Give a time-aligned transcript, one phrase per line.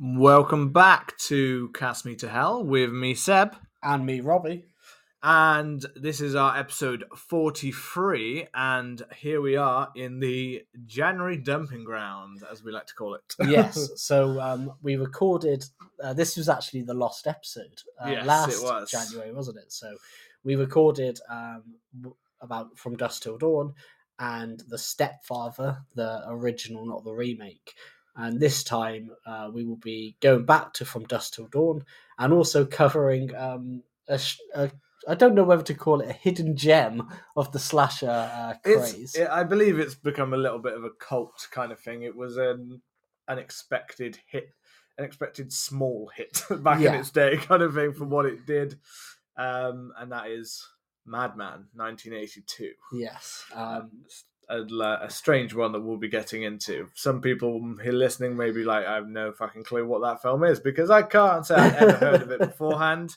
[0.00, 3.56] Welcome back to Cast Me to Hell with me, Seb.
[3.82, 4.66] And me, Robbie.
[5.26, 8.48] And this is our episode 43.
[8.52, 13.34] And here we are in the January dumping ground, as we like to call it.
[13.48, 13.88] yes.
[13.96, 15.64] So um, we recorded,
[16.02, 18.90] uh, this was actually the lost episode uh, Yes, last was.
[18.90, 19.72] January, wasn't it?
[19.72, 19.96] So
[20.44, 21.62] we recorded um,
[22.42, 23.72] about From Dusk Till Dawn
[24.18, 27.72] and The Stepfather, the original, not the remake.
[28.14, 31.82] And this time uh, we will be going back to From Dusk Till Dawn
[32.18, 34.20] and also covering um, a,
[34.54, 34.70] a
[35.08, 39.14] I don't know whether to call it a hidden gem of the slasher uh, craze.
[39.14, 42.02] It, I believe it's become a little bit of a cult kind of thing.
[42.02, 42.80] It was an
[43.28, 44.50] unexpected hit,
[44.98, 48.78] an expected small hit back in its day, kind of thing, from what it did.
[49.36, 50.66] Um, and that is
[51.06, 52.72] Madman, 1982.
[52.92, 53.44] yes.
[53.54, 53.90] Um,
[54.48, 56.88] a, a strange one that we'll be getting into.
[56.94, 60.44] Some people here listening may be like, I have no fucking clue what that film
[60.44, 63.16] is because I can't say I've ever heard of it beforehand.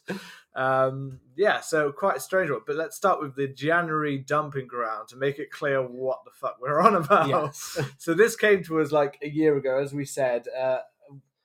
[0.56, 2.62] Um, yeah, so quite a strange one.
[2.66, 6.58] But let's start with the January dumping ground to make it clear what the fuck
[6.60, 7.28] we're on about.
[7.28, 7.80] yes.
[7.98, 10.80] So this came to us like a year ago, as we said, uh,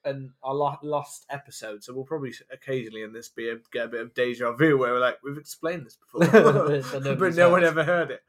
[0.05, 1.85] and our lost episode.
[1.85, 4.93] So we'll probably occasionally in this be a, get a bit of deja vu where
[4.93, 6.83] we're like, we've explained this before,
[7.17, 8.23] but no one ever heard it.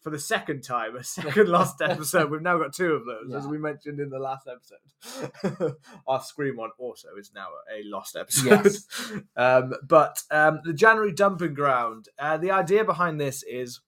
[0.00, 2.30] For the second time, a second last episode.
[2.30, 5.74] We've now got two of those, as we mentioned in the last episode.
[6.06, 8.64] Our Scream one also is now a lost episode.
[8.64, 8.86] Yes.
[9.36, 12.06] um, but um, the January dumping ground.
[12.18, 13.80] Uh, the idea behind this is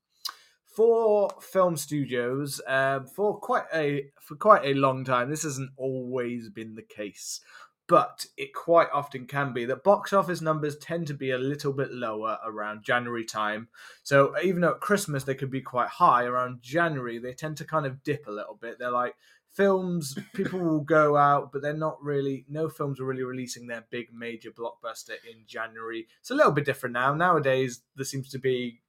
[0.74, 5.30] for film studios um, for quite a for quite a long time.
[5.30, 7.40] This hasn't always been the case,
[7.90, 11.72] but it quite often can be that box office numbers tend to be a little
[11.72, 13.66] bit lower around January time.
[14.04, 17.64] So even though at Christmas they could be quite high, around January they tend to
[17.64, 18.78] kind of dip a little bit.
[18.78, 19.16] They're like
[19.52, 23.84] films people will go out but they're not really no films are really releasing their
[23.90, 28.38] big major blockbuster in january it's a little bit different now nowadays there seems to
[28.38, 28.80] be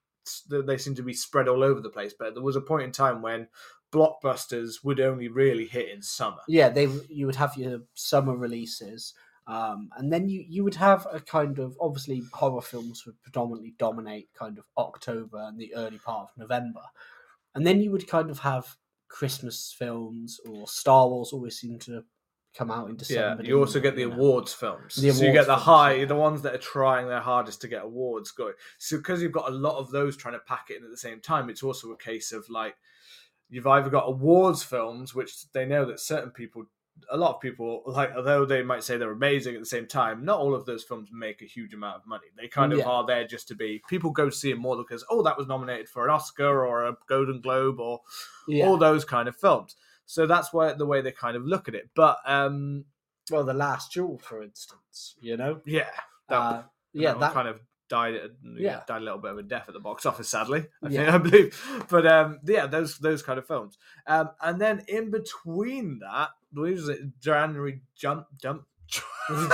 [0.51, 2.91] they seem to be spread all over the place but there was a point in
[2.91, 3.47] time when
[3.91, 9.13] blockbusters would only really hit in summer yeah, they you would have your summer releases,
[9.47, 13.75] um, and then you you would have a kind of obviously horror films would predominantly
[13.77, 16.81] dominate kind of October and the early part of November,
[17.55, 22.03] and then you would kind of have Christmas films or Star Wars always seem to
[22.57, 23.41] come out in December.
[23.43, 24.13] yeah you also get the know?
[24.13, 26.05] awards films The so you get the films, high yeah.
[26.05, 29.47] the ones that are trying their hardest to get awards going so because you've got
[29.47, 31.91] a lot of those trying to pack it in at the same time it's also
[31.91, 32.75] a case of like
[33.51, 36.63] you've either got awards films which they know that certain people
[37.09, 40.25] a lot of people like although they might say they're amazing at the same time
[40.25, 42.85] not all of those films make a huge amount of money they kind of Yeah.
[42.85, 45.87] are there just to be people go see them more because oh that was nominated
[45.89, 48.01] for an oscar or a golden globe or
[48.47, 48.65] Yeah.
[48.67, 49.75] all those kind of films
[50.05, 52.85] so that's why the way they kind of look at it but um
[53.29, 55.61] well, the Last Duel, for instance, you know.
[55.65, 55.85] yeah
[56.27, 57.61] that, Uh, yeah, that, that kind of
[57.91, 58.79] died yeah, Yeah.
[58.87, 61.15] died a little bit of a death at the box office sadly i think Yeah.
[61.17, 63.77] i believe but um yeah those those kind of films
[64.07, 68.63] um and then in between that I believe it was january jump jump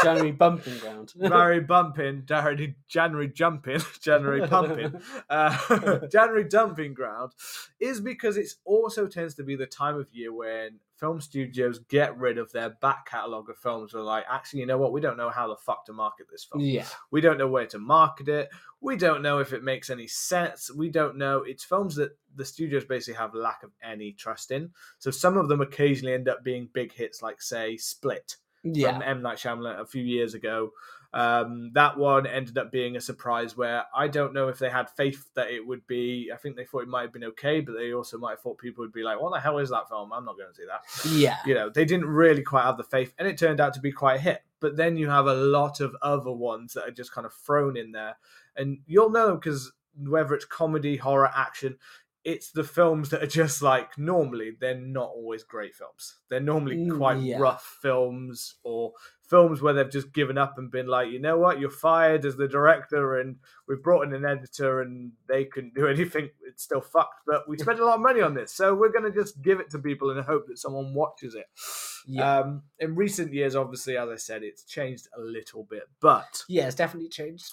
[0.04, 1.14] January bumping ground.
[1.22, 5.00] January bumping, January, January jumping, January pumping,
[5.30, 7.34] uh, January dumping ground
[7.80, 12.18] is because it also tends to be the time of year when film studios get
[12.18, 13.92] rid of their back catalogue of films.
[13.92, 14.92] They're like, actually, you know what?
[14.92, 16.64] We don't know how the fuck to market this film.
[16.64, 18.50] yeah, We don't know where to market it.
[18.82, 20.72] We don't know if it makes any sense.
[20.74, 21.44] We don't know.
[21.46, 24.72] It's films that the studios basically have lack of any trust in.
[24.98, 28.38] So some of them occasionally end up being big hits, like say Split
[28.74, 28.94] yeah.
[28.94, 30.72] from M Night Shyamalan a few years ago.
[31.14, 34.90] Um, that one ended up being a surprise where I don't know if they had
[34.90, 36.32] faith that it would be.
[36.34, 38.58] I think they thought it might have been okay, but they also might have thought
[38.58, 40.12] people would be like, "What the hell is that film?
[40.12, 41.38] I'm not going to see that." yeah.
[41.46, 43.92] you know, they didn't really quite have the faith, and it turned out to be
[43.92, 44.44] quite a hit.
[44.60, 47.78] But then you have a lot of other ones that are just kind of thrown
[47.78, 48.18] in there,
[48.56, 51.78] and you'll know because whether it's comedy, horror, action,
[52.28, 56.16] it's the films that are just like normally they're not always great films.
[56.30, 57.38] They're normally Mm, quite yeah.
[57.40, 58.92] rough films or
[59.30, 62.36] films where they've just given up and been like, you know what, you're fired as
[62.36, 63.38] the director and
[63.68, 66.30] we've brought in an editor and they couldn't do anything.
[66.46, 69.12] It's still fucked, but we spent a lot of money on this, so we're gonna
[69.12, 71.46] just give it to people and hope that someone watches it.
[72.08, 72.40] Yeah.
[72.40, 76.66] Um, in recent years, obviously, as I said, it's changed a little bit, but yeah,
[76.68, 77.52] it's definitely changed.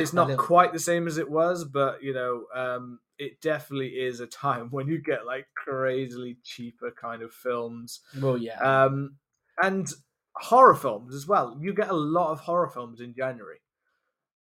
[0.00, 4.20] It's not quite the same as it was, but you know, um, it definitely is
[4.20, 8.58] a time when you get like crazily cheaper kind of films, Well, yeah.
[8.60, 9.16] um,
[9.62, 9.88] and
[10.36, 11.56] horror films as well.
[11.60, 13.60] You get a lot of horror films in January,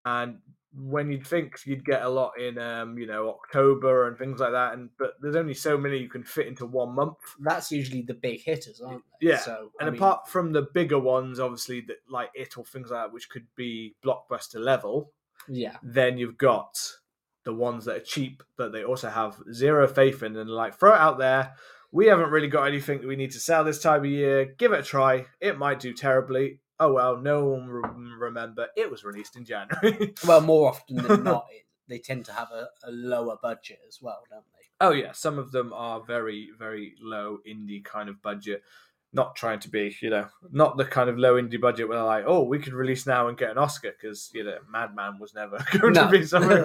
[0.04, 0.38] and
[0.74, 4.52] when you'd think you'd get a lot in, um, you know, October and things like
[4.52, 7.16] that, and but there's only so many you can fit into one month.
[7.40, 9.28] That's usually the big hitters, aren't they?
[9.30, 12.64] Yeah, So, And I mean, apart from the bigger ones, obviously, that like it or
[12.64, 15.12] things like that, which could be blockbuster level,
[15.48, 16.78] yeah, then you've got
[17.44, 20.94] the ones that are cheap, but they also have zero faith in and like throw
[20.94, 21.54] it out there.
[21.90, 24.54] We haven't really got anything that we need to sell this time of year.
[24.58, 25.26] Give it a try.
[25.40, 26.60] It might do terribly.
[26.78, 27.82] Oh well, no one will
[28.18, 28.68] remember.
[28.76, 30.14] It was released in January.
[30.26, 31.46] well, more often than not,
[31.88, 34.58] they tend to have a, a lower budget as well, don't they?
[34.80, 38.62] oh yeah, some of them are very, very low indie kind of budget.
[39.14, 42.04] Not trying to be, you know, not the kind of low indie budget where they're
[42.06, 45.32] like, oh, we could release now and get an Oscar because you know, Madman was
[45.34, 46.50] never going to be something.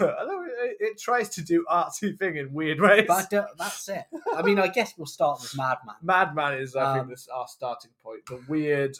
[0.00, 3.06] Although it, it tries to do artsy thing in weird ways.
[3.08, 3.28] but
[3.58, 4.04] that's it.
[4.36, 5.96] I mean, I guess we'll start with Madman.
[6.02, 8.24] Madman is, I Um, think, this our starting point.
[8.26, 8.96] The weird.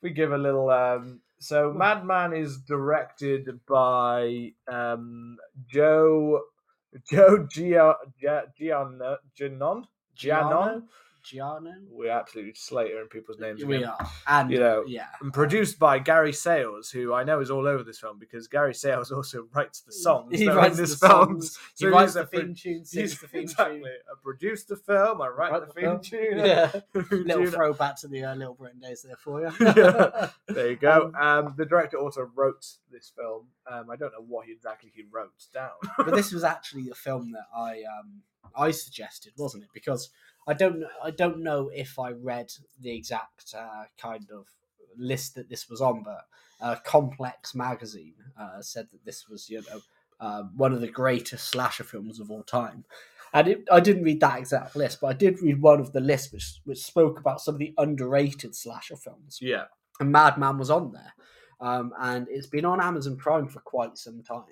[0.00, 0.70] We give a little.
[0.70, 5.36] um So Madman is directed by um
[5.66, 6.40] Joe
[7.10, 9.84] Joe Gia, Gia, Giannon.
[10.16, 10.82] Giannon.
[11.28, 11.72] Giano?
[11.90, 13.64] We absolutely slater in people's names.
[13.64, 13.88] We again.
[13.88, 14.10] are.
[14.26, 15.06] And, You know, yeah.
[15.20, 18.74] And produced by Gary Sales, who I know is all over this film because Gary
[18.74, 21.40] Sales also writes the songs He writes the film.
[21.40, 23.78] songs, So he writes the pro- theme tune, He's sings the theme exactly.
[23.80, 23.86] tune.
[23.86, 25.20] I produced the film.
[25.20, 26.00] I write Write the the theme film.
[26.00, 26.38] tune.
[26.46, 26.66] Yeah.
[27.08, 27.24] Tune.
[27.26, 29.52] Little throwback to the uh, Little Britain days there for you.
[29.60, 30.30] Yeah.
[30.48, 31.12] There you go.
[31.18, 33.46] Um, the director also wrote this film.
[33.70, 35.70] Um, I don't know what exactly he wrote down.
[35.98, 38.22] but this was actually the film that I um
[38.56, 39.70] I suggested, wasn't it?
[39.74, 40.10] Because
[40.48, 42.50] I don't I don't know if I read
[42.80, 44.46] the exact uh, kind of
[44.96, 46.24] list that this was on, but
[46.60, 49.80] uh, Complex magazine uh, said that this was you know
[50.20, 52.84] uh, one of the greatest slasher films of all time.
[53.34, 56.00] And it, I didn't read that exact list, but I did read one of the
[56.00, 59.64] lists which which spoke about some of the underrated slasher films yeah.
[60.00, 61.12] and Madman was on there,
[61.60, 64.44] um, and it's been on Amazon Prime for quite some time.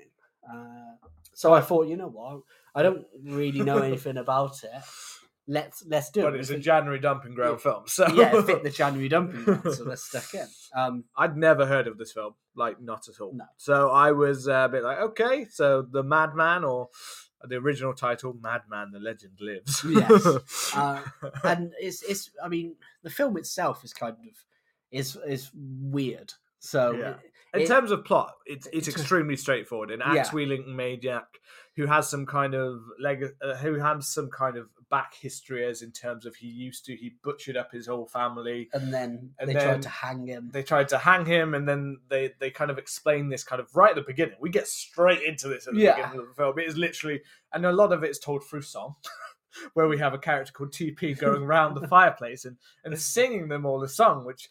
[0.47, 2.43] Uh, so I thought, you know what,
[2.75, 4.83] I don't really know anything about it.
[5.49, 6.25] Let's let's do it.
[6.25, 7.85] But it's a January dumping ground film.
[7.87, 10.47] So yeah, it fit the January dumping ground, so let's stick in.
[10.75, 13.33] Um, I'd never heard of this film, like not at all.
[13.33, 13.45] No.
[13.57, 16.89] So I was uh, a bit like, okay, so the Madman or
[17.49, 19.85] the original title, Madman: The Legend Lives.
[19.89, 20.73] Yes.
[20.77, 21.01] uh,
[21.45, 24.35] and it's it's I mean the film itself is kind of
[24.91, 26.33] is is weird.
[26.59, 27.11] So Yeah.
[27.11, 27.21] it-
[27.57, 29.91] In it- terms of plot, it's it's extremely straightforward.
[29.91, 30.21] An Yeah.
[30.21, 31.27] axe wielding maniac
[31.77, 35.83] who has some kind of leg, uh, who has some kind of back history as
[35.83, 38.69] in terms of he used to he butchered up his whole family.
[38.73, 40.51] and then And they then- tried to hang him.
[40.53, 43.75] They tried to hang him, and then they they kind of explain this kind of
[43.75, 44.37] right at the beginning.
[44.41, 45.97] We get straight into this at the Yeah.
[45.97, 46.59] beginning of the film.
[46.59, 48.95] It is literally, and a lot of it is told through song.
[49.73, 53.65] Where we have a character called TP going around the fireplace and, and singing them
[53.65, 54.51] all a song, which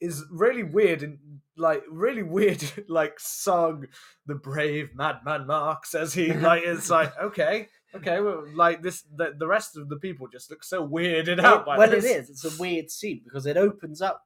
[0.00, 1.18] is really weird and
[1.56, 3.86] like really weird like song
[4.26, 9.34] the brave madman mark says he like it's like okay okay well like this the,
[9.38, 12.04] the rest of the people just look so weirded out by well, this.
[12.04, 12.30] it is.
[12.30, 14.22] It's a weird scene because it opens up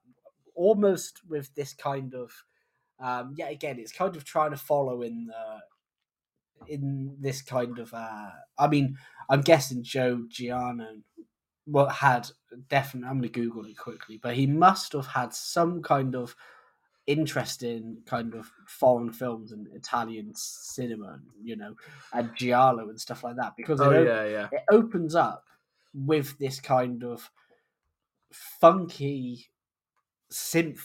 [0.55, 2.33] almost with this kind of,
[3.01, 3.49] um, yeah.
[3.49, 7.93] Again, it's kind of trying to follow in the, in this kind of.
[7.93, 8.97] Uh, I mean,
[9.29, 10.89] I'm guessing Joe Giano,
[11.67, 12.29] what had
[12.69, 13.09] definitely.
[13.09, 16.35] I'm going to Google it quickly, but he must have had some kind of
[17.07, 21.75] interest in kind of foreign films and Italian cinema, you know,
[22.13, 25.45] and giallo and stuff like that because oh op- yeah yeah it opens up
[25.95, 27.31] with this kind of
[28.33, 29.51] funky
[30.33, 30.81] synth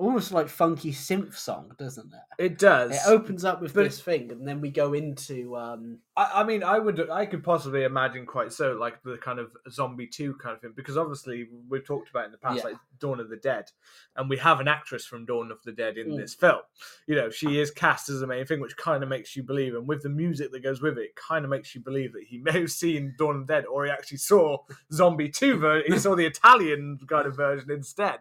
[0.00, 4.00] almost like funky synth song doesn't it it does it opens up with But- this
[4.00, 7.84] thing and then we go into um I, I mean, I would, I could possibly
[7.84, 11.86] imagine quite so, like the kind of zombie two kind of thing, because obviously we've
[11.86, 12.64] talked about in the past, Yeah.
[12.64, 13.70] like Dawn of the Dead,
[14.16, 16.16] and we have an actress from Dawn of the Dead in Mm.
[16.18, 16.60] this film.
[17.06, 19.74] You know, she is cast as the main thing, which kind of makes you believe,
[19.74, 22.24] and with the music that goes with it, it kind of makes you believe that
[22.28, 24.58] he may have seen Dawn of the Dead, or he actually saw
[24.92, 25.90] Zombie two version.
[25.92, 28.18] He saw the Italian kind of version instead,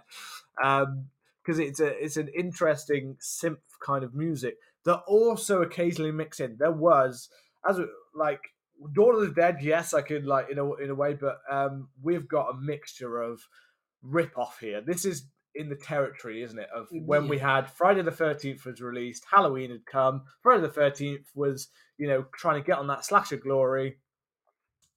[1.50, 6.58] because it's a it's an interesting synth kind of music that also occasionally mix in.
[6.60, 7.28] There was
[7.68, 7.80] as
[8.14, 8.42] like
[8.94, 11.90] Dawn of the Dead, yes, I could like in a in a way, but um,
[12.04, 13.42] we've got a mixture of
[14.04, 14.80] rip off here.
[14.86, 15.26] This is
[15.56, 16.70] in the territory, isn't it?
[16.74, 21.32] Of when we had Friday the Thirteenth was released, Halloween had come, Friday the Thirteenth
[21.34, 23.98] was you know trying to get on that slasher glory.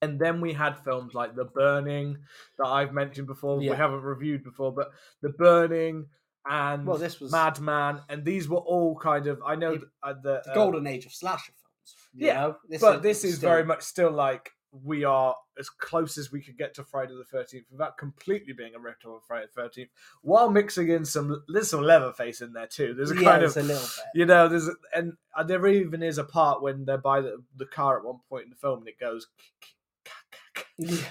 [0.03, 2.17] And then we had films like The Burning
[2.57, 4.91] that I've mentioned before, we haven't reviewed before, but
[5.21, 6.07] The Burning
[6.45, 10.13] and Well, this was- Madman, and these were all kind of I know It- uh,
[10.13, 11.95] the the uh, golden age of slasher films.
[12.13, 12.57] you Yeah, know?
[12.81, 14.51] but this is still- very much still like
[14.83, 18.73] we are as close as we could get to Friday the Thirteenth without completely being
[18.73, 19.91] a rip of Friday the Thirteenth,
[20.23, 22.95] while mixing in some there's some Leatherface in there too.
[22.95, 24.05] There's a yeah, kind of a little bit.
[24.15, 25.13] you know there's and
[25.45, 28.49] there even is a part when they're by the, the car at one point in
[28.49, 29.27] the film and it goes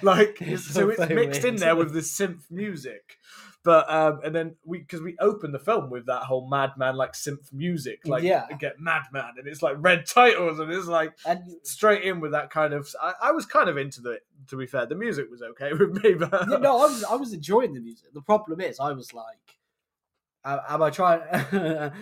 [0.03, 3.17] like It's so it's mixed in there with the synth music.
[3.65, 7.13] But um, and then we because we open the film with that whole madman like
[7.13, 8.47] synth music, like Yeah.
[8.59, 12.51] get madman, and it's like red titles, and it's like And straight in with that
[12.51, 12.89] kind of.
[13.01, 14.19] I, I was kind of into the.
[14.49, 17.15] To be fair, the music was okay with me, but Yeah, no, I was I
[17.15, 18.13] was enjoying the music.
[18.13, 19.39] The problem is, I was like,
[20.45, 21.21] "Am I trying?
[21.31, 21.93] are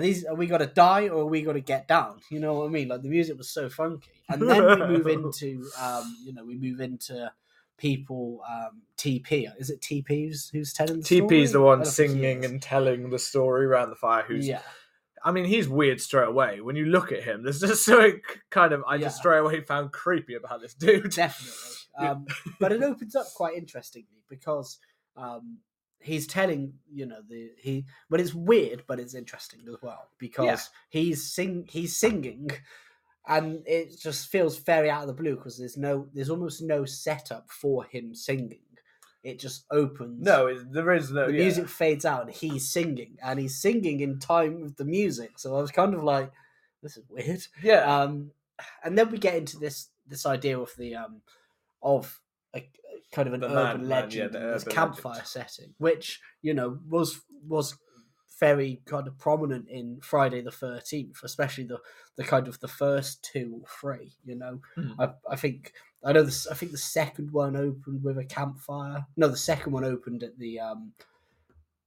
[0.00, 0.24] these?
[0.24, 2.88] Are we gonna die or are we gonna get down?" You know what I mean?
[2.88, 6.56] Like the music was so funky, and then we move into, um, you know, we
[6.56, 7.30] move into
[7.76, 8.40] people.
[8.48, 11.62] Um, TP is it TP who's, who's telling the TP's the story?
[11.62, 14.24] I one don't think he singing and telling the story around the fire.
[14.26, 14.62] Who's, yeah,
[15.22, 16.60] I mean, he's weird straight away.
[16.60, 19.92] When you look at him, there's just something kind of I just straight away found
[19.92, 21.10] creepy about this dude.
[21.14, 21.54] definitely.
[21.98, 22.26] Um,
[22.60, 24.76] but it opens up quite interestingly because
[25.16, 25.60] um,
[25.98, 30.44] he's telling you know the he, but it's weird, but it's interesting as well because
[30.44, 30.60] Yeah.
[30.90, 32.50] he's sing he's singing,
[33.26, 36.84] and it just feels very out of the blue because there's no there's almost no
[36.84, 38.60] setup for him singing.
[39.22, 40.22] It just opens.
[40.24, 41.42] No, it, there is no The yeah.
[41.42, 45.38] music fades out and he's singing, and he's singing in time with the music.
[45.38, 46.30] So I was kind of like,
[46.82, 48.30] "This is weird." Yeah, um,
[48.84, 51.22] and then we get into this this idea of the um
[51.82, 52.20] of
[52.54, 52.68] a
[53.12, 55.26] kind of an The urban yeah, legend, the and this campfire legend.
[55.28, 57.76] setting, which you know was was
[58.38, 61.78] very kind of prominent in Friday the Thirteenth, especially the
[62.16, 64.12] the kind of the first two or three.
[64.24, 64.94] You know, Mhm.
[64.98, 65.72] I I think
[66.04, 66.46] I know this.
[66.46, 69.06] I think the second one opened with a campfire.
[69.16, 70.92] No, the second one opened at the um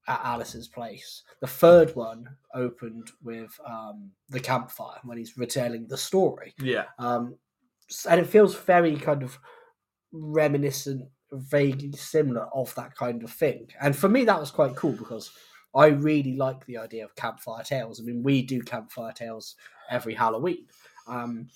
[0.08, 1.24] at Alice's place.
[1.40, 6.54] The third one opened with um the campfire when he's retelling the story.
[6.60, 6.86] yeah.
[6.98, 7.36] Um,
[8.10, 9.38] and it feels very kind of
[10.12, 13.68] reminiscent, vaguely similar of that kind of thing.
[13.82, 15.32] And for me, that was quite cool because
[15.76, 18.00] I really like the idea of campfire tales.
[18.00, 19.56] I mean, we do campfire tales
[19.90, 20.68] every Halloween.
[21.08, 21.50] Um,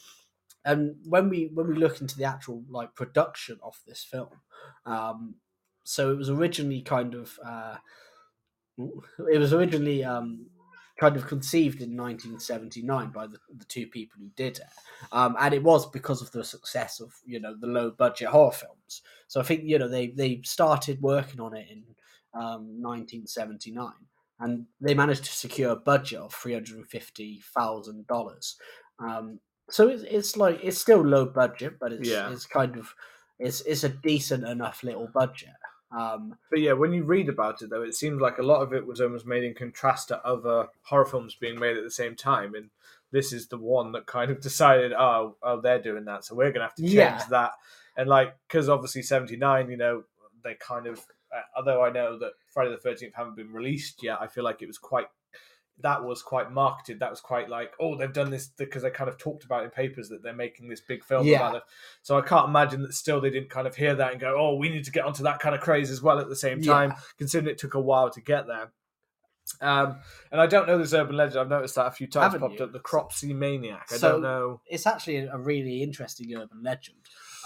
[0.66, 4.30] and when we when we look into the actual like production of this film,
[4.86, 5.36] um,
[5.84, 7.78] so it was originally kind of uh,
[8.78, 10.48] it was originally um,
[11.00, 14.64] kind of conceived in 1979 by the, the two people who did it
[15.12, 18.52] um, and it was because of the success of you know the low budget horror
[18.52, 19.02] films.
[19.28, 21.84] So I think you know they they started working on it in
[22.34, 23.92] um, 1979,
[24.40, 28.56] and they managed to secure a budget of three hundred and fifty thousand dollars.
[29.00, 32.32] Um, so it's, it's like it's still low budget, but it's Yeah.
[32.32, 32.94] it's kind of
[33.40, 35.50] it's it's a decent enough little budget.
[35.92, 38.74] Um, But yeah, when you read about it, though, it seems like a lot of
[38.74, 42.16] it was almost made in contrast to other horror films being made at the same
[42.16, 42.56] time.
[42.56, 42.72] And
[43.12, 46.52] this is the one that kind of decided, oh, oh, they're doing that, so we're
[46.52, 47.26] gonna have to change Yeah.
[47.30, 47.52] that.
[47.96, 50.04] And like, because obviously seventy nine, you know,
[50.44, 51.00] they kind of,
[51.36, 54.62] uh, although I know that Friday the Thirteenth haven't been released yet, I feel like
[54.62, 55.08] it was quite.
[55.80, 57.00] That was quite marketed.
[57.00, 59.72] That was quite like, oh, they've done this because they kind of talked about in
[59.72, 61.38] papers that they're making this big film Yeah.
[61.38, 61.64] about it.
[62.04, 64.56] So I can't imagine that still they didn't kind of hear that and go, oh,
[64.56, 66.92] we need to get onto that kind of craze as well at the same time,
[66.92, 67.00] Yeah.
[67.18, 68.72] considering it took a while to get there.
[69.62, 69.98] Um,
[70.32, 71.40] and I don't know this urban legend.
[71.40, 72.66] I've noticed that a few times Haven't popped you?
[72.66, 72.72] up.
[72.72, 73.88] The Cropsey Maniac.
[73.92, 74.62] I So- don't know.
[74.68, 76.98] it's actually a really interesting urban legend.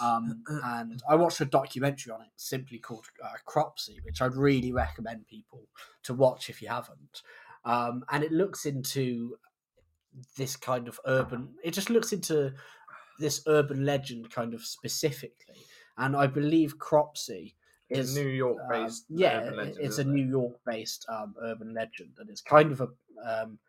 [0.01, 4.71] Um, and I watched a documentary on it simply called uh, Cropsey, which I'd really
[4.71, 5.63] recommend people
[6.03, 7.21] to watch if you haven't.
[7.65, 9.37] Um, and it looks into
[10.37, 12.53] this kind of urban, it just looks into
[13.19, 15.65] this urban legend kind of specifically.
[15.97, 17.55] And I believe Cropsey
[17.89, 19.05] It's is New York uh, based.
[19.09, 20.07] yeah, urban legend, it's a it?
[20.07, 22.87] New York based um, urban legend, and it's kind of a
[23.27, 23.59] um,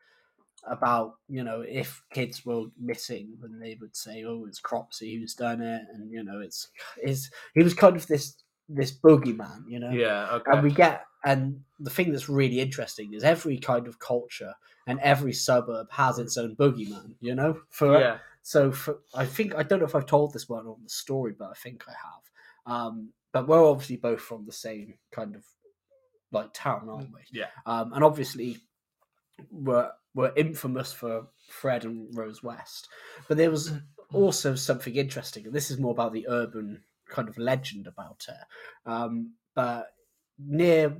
[0.71, 5.35] about you know if kids were missing, then they would say, "Oh, it's Cropsey who's
[5.35, 6.69] done it," and you know it's
[7.03, 8.37] is he was kind of this
[8.69, 9.91] this boogeyman, you know.
[9.91, 10.51] Yeah, okay.
[10.53, 14.55] And we get and the thing that's really interesting is every kind of culture
[14.87, 17.61] and every suburb has its own boogeyman, you know.
[17.71, 18.19] For yeah.
[18.43, 21.35] so for, I think I don't know if I've told this one on the story,
[21.39, 22.75] but I think I have.
[22.75, 25.45] Um, but we're obviously both from the same kind of
[26.33, 27.21] like town, aren't we?
[27.33, 27.47] Yeah.
[27.67, 28.59] Um, and obviously
[29.51, 32.89] we're we're infamous for Fred and Rose West.
[33.29, 33.73] But there was
[34.13, 38.91] also something interesting, and this is more about the urban kind of legend about it.
[38.91, 39.93] Um, but
[40.37, 40.97] near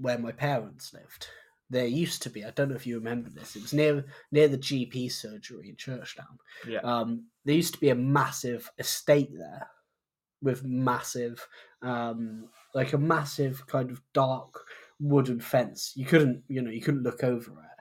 [0.00, 1.26] where my parents lived,
[1.70, 2.44] there used to be.
[2.44, 3.56] I don't know if you remember this.
[3.56, 6.36] It was near near the GP surgery in Churchdown.
[6.64, 6.82] Yeah.
[6.84, 9.66] Um, there used to be a massive estate there
[10.40, 11.48] with massive,
[11.82, 14.64] um, like a massive kind of dark
[15.00, 15.94] wooden fence.
[15.96, 17.71] You couldn't, you know, you couldn't look over it.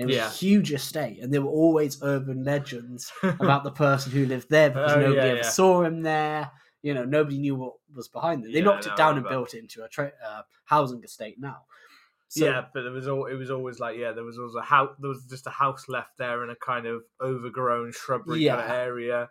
[0.00, 0.28] It was Yeah.
[0.28, 4.70] a huge estate, and there were always urban legends about the person who lived there
[4.70, 5.50] because Oh, nobody yeah, ever yeah.
[5.50, 6.50] saw him there.
[6.82, 8.52] You know, nobody knew what was behind it.
[8.52, 11.64] They knocked no, it down and built it into a tra- uh, housing estate now.
[12.28, 14.62] So, yeah, but there was all it was always like yeah, there was always a
[14.62, 14.94] house.
[15.00, 18.70] There was just a house left there in a kind of overgrown shrubbery kind of
[18.70, 19.28] area,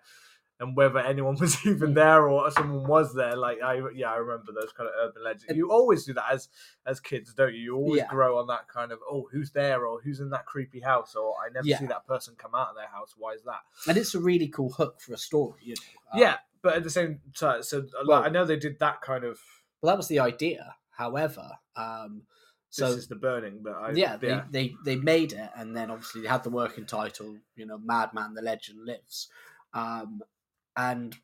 [0.60, 1.96] and whether anyone was even Mm.
[1.96, 5.46] there or someone was there, like I yeah, I remember those kind of urban legends.
[5.56, 6.50] You always do that as
[6.86, 7.60] as kids, don't you?
[7.62, 8.08] You always Yeah.
[8.08, 11.34] grow on that kind of oh, who's there or who's in that creepy house or
[11.44, 11.80] I never Yeah.
[11.80, 13.14] see that person come out of their house.
[13.18, 13.62] Why is that?
[13.88, 15.60] and it's a really cool hook for a story.
[15.62, 15.82] You know?
[16.14, 19.24] Uh, yeah, but at the same time, so Well- I know they did that kind
[19.24, 19.40] of.
[19.82, 20.76] well, that was the idea.
[20.92, 22.24] However, um,
[22.70, 25.90] so this is the burning, but I yeah, they, they they made it, and then
[25.90, 29.30] obviously they had the working title, you know, "Madman: The Legend Lives,"
[29.74, 30.22] um,
[30.80, 31.16] and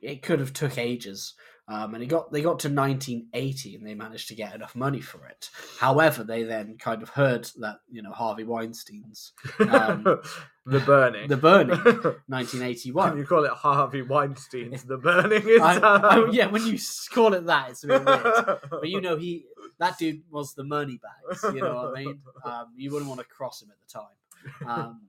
[0.00, 1.34] it could have took ages.
[1.68, 5.00] Um, and it got they got to 1980, and they managed to get enough money
[5.00, 5.50] for it.
[5.78, 10.02] However, they then kind of heard that you know Harvey Weinstein's um,
[10.66, 11.28] the burning.
[11.28, 13.18] The Burning, When 1981.
[13.18, 16.76] you call it Harvey Weinstein's The Burning is I, um, I- yeah, when you
[17.14, 18.58] call it that, it's a bit weird.
[18.68, 19.44] But you know, he
[19.78, 21.44] that dude was the money bags.
[21.54, 22.18] You know what I mean?
[22.44, 25.00] Um, you wouldn't want to cross him at the time.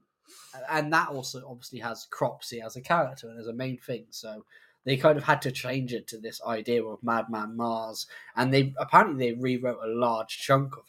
[0.68, 4.06] And that also obviously has Cropsey as a character and as a main thing.
[4.10, 4.44] So
[4.84, 8.74] they kind of had to change it to this idea of Madman Marz, and they
[8.78, 10.84] apparently they rewrote a large chunk of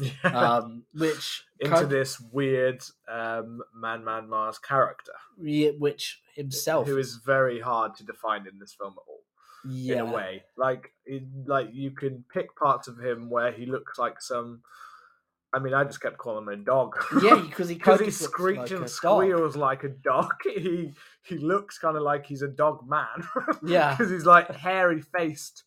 [0.00, 6.98] it, um, which into kind this weird um, Man Man Marz character, which himself who
[6.98, 9.20] is very hard to define in this film at all.
[9.70, 10.92] yeah, In a way, like
[11.46, 14.62] like you can pick parts of him where he looks like some.
[15.52, 16.96] I mean, I just kept calling him a dog.
[17.22, 18.88] yeah, because he because he screeches like and dog.
[18.88, 20.32] squeals like a dog.
[20.44, 23.06] He he looks kind of like he's a dog man.
[23.66, 23.90] Yeah.
[23.96, 25.64] because he's like hairy faced.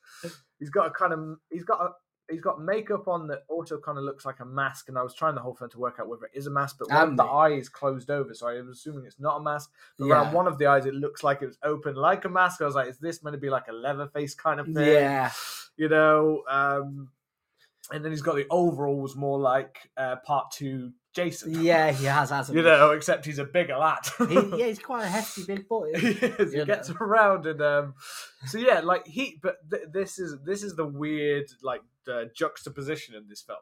[0.60, 1.90] He's got a kind of he's got a
[2.32, 4.88] he's got makeup on that also kind of looks like a mask.
[4.88, 6.78] And I was trying the whole film to work out whether it is a mask,
[6.80, 9.44] but one of the eye is closed over, so I was assuming it's not a
[9.44, 9.72] mask.
[10.00, 10.14] But Yeah.
[10.14, 12.62] around one of the eyes, it looks like it was open like a mask.
[12.62, 14.78] I was like, is this meant to be like a leather face kind of thing?
[14.88, 15.32] Yeah,
[15.76, 16.44] you know.
[16.50, 17.10] Um,
[17.92, 21.62] and then he's got the overalls more like uh, part two Jason.
[21.62, 22.70] yeah, he has, hasn't You he?
[22.70, 24.00] know, except he's a bigger lad.
[24.30, 25.92] He, yeah, he's quite a hefty big boy.
[26.00, 26.54] he isn't.
[26.60, 27.96] He gets around and um.
[28.46, 29.38] So yeah, like he.
[29.42, 33.60] But th- this is this is the weird like uh, juxtaposition in this film,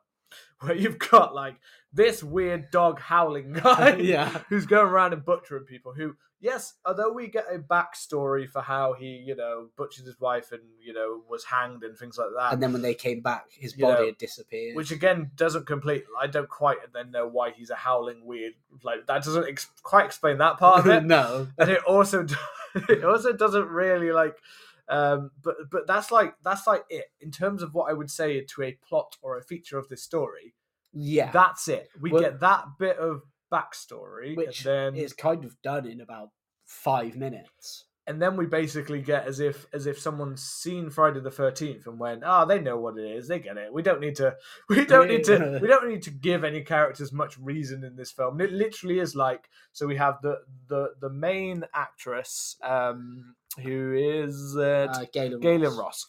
[0.62, 1.56] where you've got like
[1.92, 4.30] this weird dog howling guy, Yeah.
[4.50, 5.94] who's going around and butchering people.
[5.96, 10.52] Who, yes, although we get a backstory for how he, you know, butchered his wife
[10.52, 12.54] and you know was hanged and things like that.
[12.54, 14.76] And then when they came back, his You body know, had disappeared.
[14.76, 16.04] which again doesn't complete.
[16.20, 18.54] I don't quite then know why he's a howling weird.
[18.84, 21.04] Like that doesn't ex- quite explain that part of it.
[21.06, 22.26] no, and it also
[22.76, 24.36] it also doesn't really like.
[24.88, 28.42] Um, but but that's like that's like it in terms of what I would say
[28.42, 30.56] to a plot or a feature of this story.
[30.94, 31.90] yeah, That's it.
[32.02, 33.22] We Well- get that bit of
[33.52, 36.30] backstory, which and then is kind of done in about
[36.66, 37.86] five minutes.
[38.08, 42.00] and then we basically get as if as if someone's seen Friday the Thirteenth and
[42.00, 43.72] went, oh, they know what it is, they get it.
[43.72, 44.36] We don't need to,
[44.70, 48.12] we don't need to, we don't need to give any characters much reason in this
[48.12, 48.42] film.
[48.42, 49.86] It literally is like so.
[49.88, 55.78] We have the the the main actress, um, who is uh, Uh, Gaylen, Gaylen Ross.
[55.78, 56.08] Ross,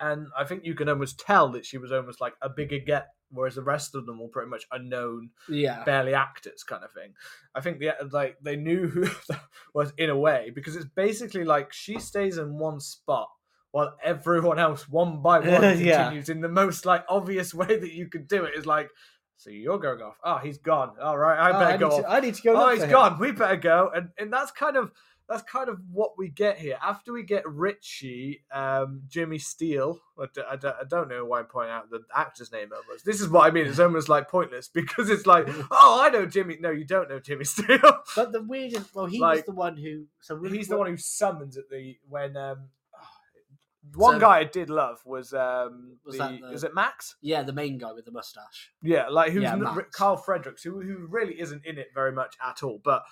[0.00, 3.08] and I think you can almost tell that she was almost like a bigger get,
[3.30, 7.14] whereas the rest of them were pretty much unknown Yeah, barely actors kind of thing.
[7.54, 9.06] I think the like they knew who
[9.74, 13.28] was in a way because it's basically like she stays in one spot
[13.72, 16.04] while everyone else one by one Yeah.
[16.04, 18.54] continues in the most like obvious way that you could do it.
[18.56, 18.88] Is like
[19.36, 20.16] so you're going off?
[20.22, 20.92] Oh he's gone.
[21.02, 22.54] All right I Oh, better I, go to, I need to go.
[22.56, 23.18] oh he's gone.
[23.18, 23.90] We better go.
[23.94, 24.92] And and that's kind of
[25.28, 30.26] that's kind of what we get here after we get Richie um Jimmy Steele I
[30.34, 33.20] d- I, d- I don't know why I'm pointing out the actor's name almost this
[33.20, 36.58] is what I mean it's almost like pointless because it's like oh I know Jimmy
[36.60, 37.78] no you don't know Jimmy Steele
[38.14, 40.04] But the weirdest, well, he Like, was the one who.
[40.20, 42.68] So he's the one who summons at the when um
[43.94, 47.16] one So- guy I did love was um Was the, that the- is it Max
[47.22, 48.72] Yeah, the main guy with the mustache.
[48.82, 49.56] Yeah, like who's Yeah.
[49.92, 52.80] Carl Fredericks, who who really isn't in it very much at all.
[52.84, 53.02] But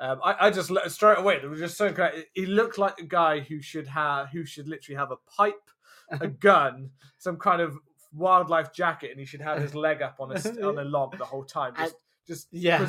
[0.00, 2.26] um, I, I just straight away there was just so great.
[2.34, 5.70] He looked like a guy who should have who should literally have a pipe,
[6.10, 7.76] a gun, some kind of
[8.14, 11.24] wildlife jacket, and he should have his leg up on a on a log the
[11.24, 11.94] whole time, just
[12.26, 12.82] just Yeah,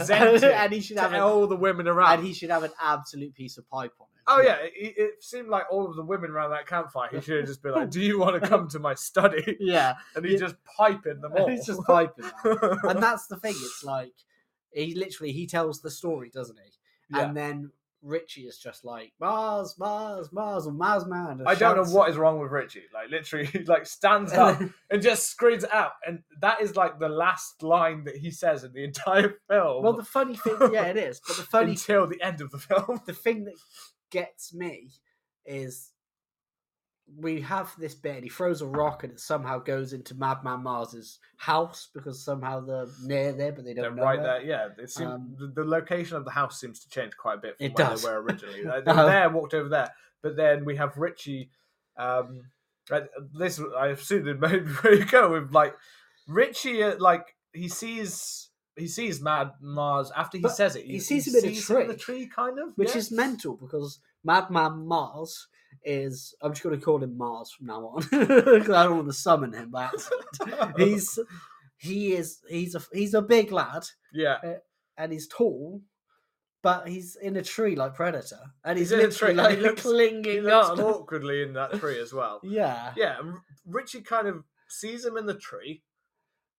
[0.64, 2.20] and he should have an, all the women around.
[2.20, 4.22] and he should have an absolute piece of pipe on it.
[4.32, 7.10] Oh yeah, it, it seemed like all of the women around that campfire.
[7.12, 9.96] He should have just been like, "Do you want to come to my study?" yeah.
[10.16, 10.48] And he's Yeah.
[10.48, 11.48] just piping them all.
[11.50, 12.26] He's just piping.
[12.44, 13.56] and that's the thing.
[13.56, 14.14] It's like
[14.72, 16.72] he literally he tells the story, doesn't he?
[17.12, 17.26] Yeah.
[17.26, 21.42] And then Richie is just like Marz, Marz, Marz, or Marz man.
[21.46, 22.84] I don't know what is wrong with Richie.
[22.94, 27.10] Like literally, he like stands up and just screams out, and that is like the
[27.10, 29.84] last line that he says in the entire film.
[29.84, 31.22] well, the funny thing, yeah, it is.
[31.28, 33.02] But the funny, until the end of the film.
[33.06, 33.56] the thing that
[34.12, 34.92] gets me
[35.46, 35.92] is
[37.18, 40.64] we have this bit, and he throws a rock, and it somehow goes into Madman
[40.64, 44.24] Marz's house because somehow they're near there, but they They're don't know right it.
[44.24, 44.42] there.
[44.44, 47.42] Yeah, it seem, Um, the, the location of the house seems to change quite a
[47.42, 48.04] bit from It where does.
[48.04, 48.60] they were originally.
[48.64, 49.06] They were Uh-huh.
[49.06, 49.90] there, walked over there,
[50.22, 51.50] but then we have Richie.
[51.98, 52.44] Um,
[53.38, 55.76] this I assume maybe where you go with like
[56.28, 56.84] Richie.
[56.84, 60.86] Uh, like he sees he sees Mad Marz after he But says it.
[60.86, 62.98] he sees him in a in the tree, tree, kind of, which yeah.
[62.98, 65.46] is mental because Madman Marz
[65.84, 66.34] is.
[66.42, 69.14] I'm just going to call him Marz from now on because I don't want to
[69.14, 69.94] summon him But
[70.78, 71.18] he's
[71.78, 74.38] he is he's a he's a big lad yeah.
[74.44, 74.54] Uh,
[74.98, 75.82] and he's tall,
[76.62, 79.52] but he's in a tree like Predator, and he's, He's in a literally tree, and
[79.52, 80.80] he like looks- clinging He looks on.
[80.82, 82.42] awkwardly in that tree as well.
[82.44, 85.84] Yeah, Yeah, and Richie kind of sees him in the tree,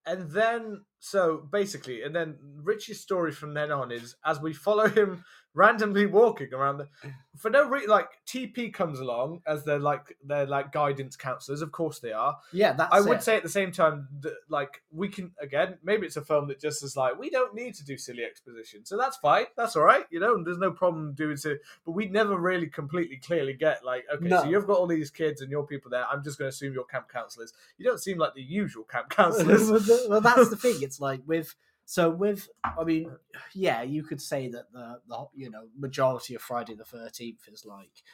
[0.06, 4.88] and then so basically, and then Richie's story from then on is as we follow
[4.88, 5.22] him
[5.54, 6.88] randomly walking around the
[7.36, 7.90] for no reason.
[7.90, 11.62] Like TP comes along as they're like they're like guidance counselors.
[11.62, 12.36] Of course they are.
[12.52, 12.72] yeah.
[12.72, 13.22] That's I would it.
[13.22, 16.60] say at the same time that like we can again maybe it's a film that
[16.60, 19.46] just is like we don't need to do silly exposition, so that's fine.
[19.56, 20.04] That's all right.
[20.10, 21.56] You know, and there's no problem doing so.
[21.84, 25.40] But we never really completely clearly get like okay, so you've got all these kids
[25.40, 26.04] and your people there.
[26.10, 27.52] I'm just going to assume you're camp counselors.
[27.78, 29.70] You don't seem like the usual camp counselors.
[30.08, 30.70] well, that's the thing.
[30.80, 31.54] It's like with
[31.90, 33.10] so with I mean,
[33.52, 37.66] yeah, you could say that the the you know majority of Friday the Thirteenth is
[37.66, 38.04] like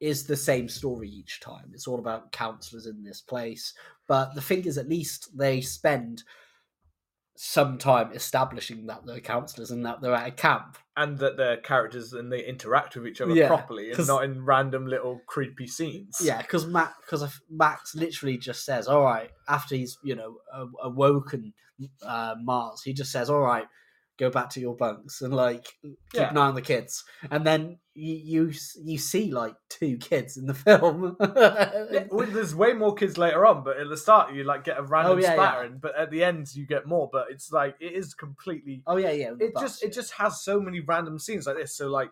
[0.00, 1.70] is the same story each time.
[1.72, 3.74] It's all about counselors in this place,
[4.08, 6.24] but the thing is, at least they spend
[7.36, 10.78] some time establishing that they're counselors and that they're at a camp.
[10.96, 14.44] and that their characters and they interact with each other Yeah, properly and not in
[14.44, 16.18] random little creepy scenes.
[16.22, 20.36] Yeah, because Max, because Max literally just says, "All right," after he's you know
[20.80, 21.52] awoken
[22.02, 23.66] uh, Mars, he just says, "All right,
[24.18, 26.30] go back to your bunks and like keep Yeah.
[26.30, 28.14] an eye on the kids." And then you
[28.48, 28.52] you,
[28.84, 31.16] you see like two kids in the film.
[31.20, 34.78] Yeah, well, there's way more kids later on, but at the start you like get
[34.78, 37.08] a random Oh, yeah, splattering, but at the end you get more.
[37.12, 38.82] But it's like it is completely.
[38.86, 39.32] oh yeah, yeah.
[39.38, 41.76] It just bus, it just has so many random scenes like this.
[41.76, 42.10] So like,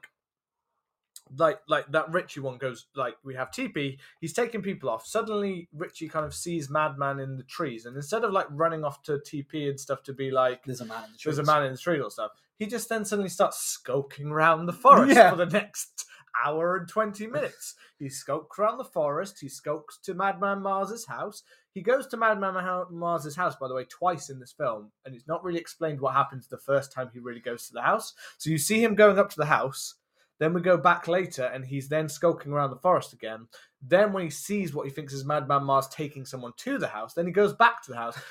[1.37, 3.99] like like that Richie one goes like we have TP.
[4.21, 5.07] He's taking people off.
[5.07, 9.03] Suddenly Richie kind of sees Madman in the trees, and instead of like running off
[9.05, 11.65] to TP and stuff to be like there's a man in the there's a man
[11.65, 12.33] in the tree or stuff.
[12.59, 15.31] He just then suddenly starts skulking around the forest Yeah.
[15.31, 16.07] for the next
[16.45, 17.75] hour and 20 minutes.
[17.99, 19.39] He skulks around the forest.
[19.41, 21.43] He skulks to Madman Marz's house.
[21.75, 22.55] He goes to Madman
[22.93, 26.15] Marz's house, by the way, twice in this film, and it's not really explained what
[26.15, 28.13] happens the first time he really goes to the house.
[28.39, 29.95] So you see him going up to the house.
[30.43, 33.47] Then we go back later, and he's then skulking around the forest again.
[33.81, 37.15] Then, when he sees what he thinks is Madman Marz taking someone to the house,
[37.15, 38.19] then he goes back to the house.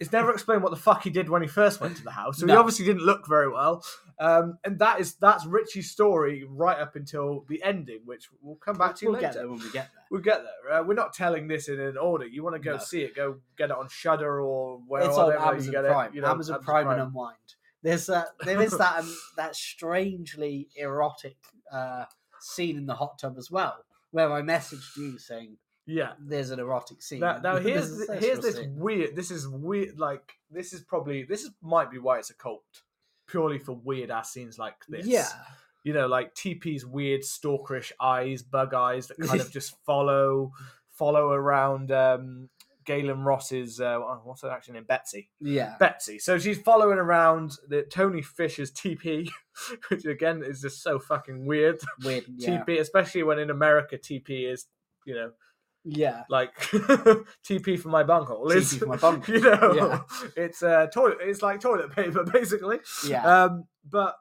[0.00, 2.38] It's never explained what the fuck he did when he first went to the house.
[2.38, 2.58] So he No.
[2.58, 3.84] obviously didn't look very well.
[4.18, 8.76] Um, and that is that's Richie's story right up until the ending, which we'll come
[8.76, 9.26] back to We'll later.
[9.28, 10.04] get there when we get there.
[10.10, 10.72] We'll get there.
[10.80, 12.26] Uh, we're not telling this in an order.
[12.26, 12.78] You want to go No.
[12.78, 13.14] see it?
[13.14, 16.08] Go get it on Shudder or where it's on whatever you Amazon get Prime.
[16.10, 16.14] it.
[16.16, 17.36] You know, Amazon Prime and Unwind.
[17.84, 18.28] There's that.
[18.40, 19.00] There is that.
[19.00, 21.36] Um, that strangely erotic
[21.70, 22.06] uh,
[22.40, 23.76] scene in the hot tub as well,
[24.10, 26.12] where I messaged you saying yeah.
[26.18, 27.20] there's an erotic scene.
[27.20, 28.74] Now, now here's here's this scene.
[28.76, 29.14] weird.
[29.14, 29.98] This is weird.
[29.98, 32.64] Like this is probably this is might be why it's a cult,
[33.28, 35.06] purely for weird ass scenes like this.
[35.06, 35.28] Yeah,
[35.84, 40.52] you know, like TP's weird stalkerish eyes, bug eyes that kind of just follow
[40.90, 42.48] follow around um
[42.84, 44.84] Gaylen Ross's uh, what's her actual name?
[44.84, 45.30] Betsy.
[45.40, 45.76] yeah.
[45.78, 46.18] Betsy.
[46.18, 49.28] So she's following around the Tony Fisher's TP,
[49.88, 51.80] which again is just so fucking weird.
[52.04, 52.24] Weird.
[52.36, 52.62] Yeah.
[52.64, 54.66] TP, especially when in America TP is,
[55.06, 55.30] you know,
[55.84, 56.22] Yeah.
[56.28, 56.56] like
[57.46, 58.48] TP for my bunghole.
[58.50, 60.00] TP for my bunghole, You know, yeah.
[60.36, 61.18] it's uh, toilet.
[61.20, 62.78] It's like toilet paper, basically.
[63.06, 63.24] Yeah.
[63.44, 64.16] Um, but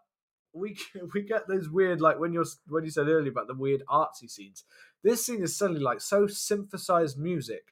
[0.53, 0.77] we
[1.13, 4.29] we get those weird like when you're when you said earlier about the weird artsy
[4.29, 4.63] scenes.
[5.03, 7.63] This scene is suddenly like so synthesized music.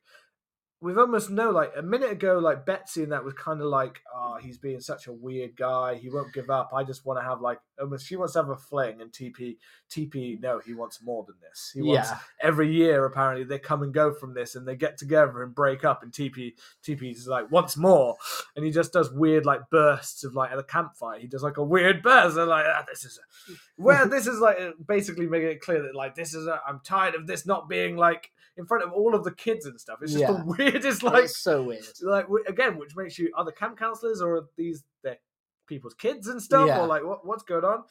[0.82, 4.00] We've almost know like a minute ago, like Betsy and that was kind of like,
[4.16, 5.96] oh, he's being such a weird guy.
[5.96, 6.72] He won't give up.
[6.74, 9.58] I just want to have like almost she wants to have a fling, and TP
[9.90, 11.72] TP no, he wants more than this.
[11.74, 12.20] He wants Yeah.
[12.42, 15.84] every year apparently they come and go from this, and they get together and break
[15.84, 18.16] up, and TP TP's like once more,
[18.56, 21.20] and he just does weird like bursts of like at a campfire.
[21.20, 24.40] He does like a weird burst, and like ah, this is a, where this is
[24.40, 27.68] like basically making it clear that like this is a, I'm tired of this not
[27.68, 30.00] being like in front of all of the kids and stuff.
[30.02, 30.32] It's just Yeah.
[30.34, 31.84] the weirdest like it's so weird.
[32.02, 35.18] like again, which makes you are the camp counselors or are these their
[35.72, 36.82] people's kids and stuff, Yeah.
[36.82, 37.84] or like what what's going on?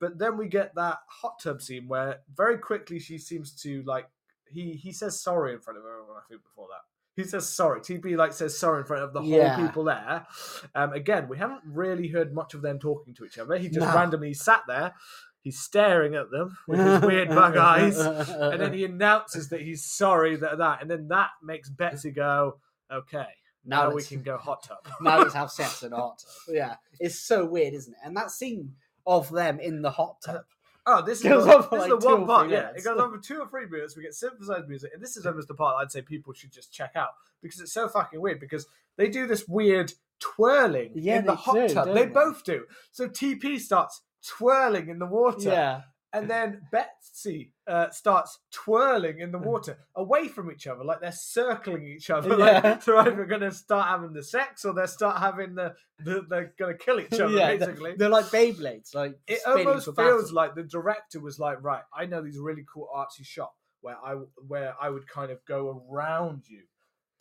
[0.00, 4.06] But then we get that hot tub scene where very quickly she seems to like
[4.46, 6.16] he he says sorry in front of everyone.
[6.16, 6.82] I think before that.
[7.20, 7.80] He says sorry.
[7.80, 9.56] TP like says sorry in front of the whole Yeah.
[9.66, 10.26] people there.
[10.74, 13.56] Um, again, we haven't really heard much of them talking to each other.
[13.58, 13.94] He just No.
[13.94, 14.94] randomly sat there.
[15.40, 19.84] He's staring at them with his weird bug eyes, and then he announces that he's
[19.84, 23.28] sorry that that, and then that makes Betsy go, "Okay,
[23.64, 26.54] now, now we can go hot tub." now let's have sex in a hot tub.
[26.54, 27.98] Yeah, it's so weird, isn't it?
[28.04, 28.74] And that scene
[29.06, 30.44] of them in the hot tub.
[30.86, 32.50] Oh, this is, Goes the, on for like the two one or part.
[32.50, 33.96] Yeah, it goes on for two or three minutes.
[33.96, 36.74] We get synthesized music, and this is almost the part I'd say people should just
[36.74, 37.08] check out
[37.40, 38.38] because it's so fucking weird.
[38.38, 38.66] Because
[38.98, 41.86] they do this weird twirling Yeah, in the hot do, tub.
[41.86, 42.06] They they?
[42.06, 42.64] both do.
[42.92, 45.80] So TP starts twirling in the water, Yeah,
[46.14, 49.44] and then Betsy uh, starts twirling in the Mm.
[49.44, 52.28] water away from each other, like they're circling each other.
[52.38, 52.60] Yeah.
[52.64, 56.24] Like they're either going to start having the sex or they start having the, the
[56.28, 57.28] they're going to kill each other.
[57.36, 57.56] yeah.
[57.56, 60.28] basically, They're, they're like Beyblades, like it almost feels battle.
[60.34, 64.14] like the director was like, right, I know these really cool artsy shot where I
[64.46, 66.62] where I would kind of go around you,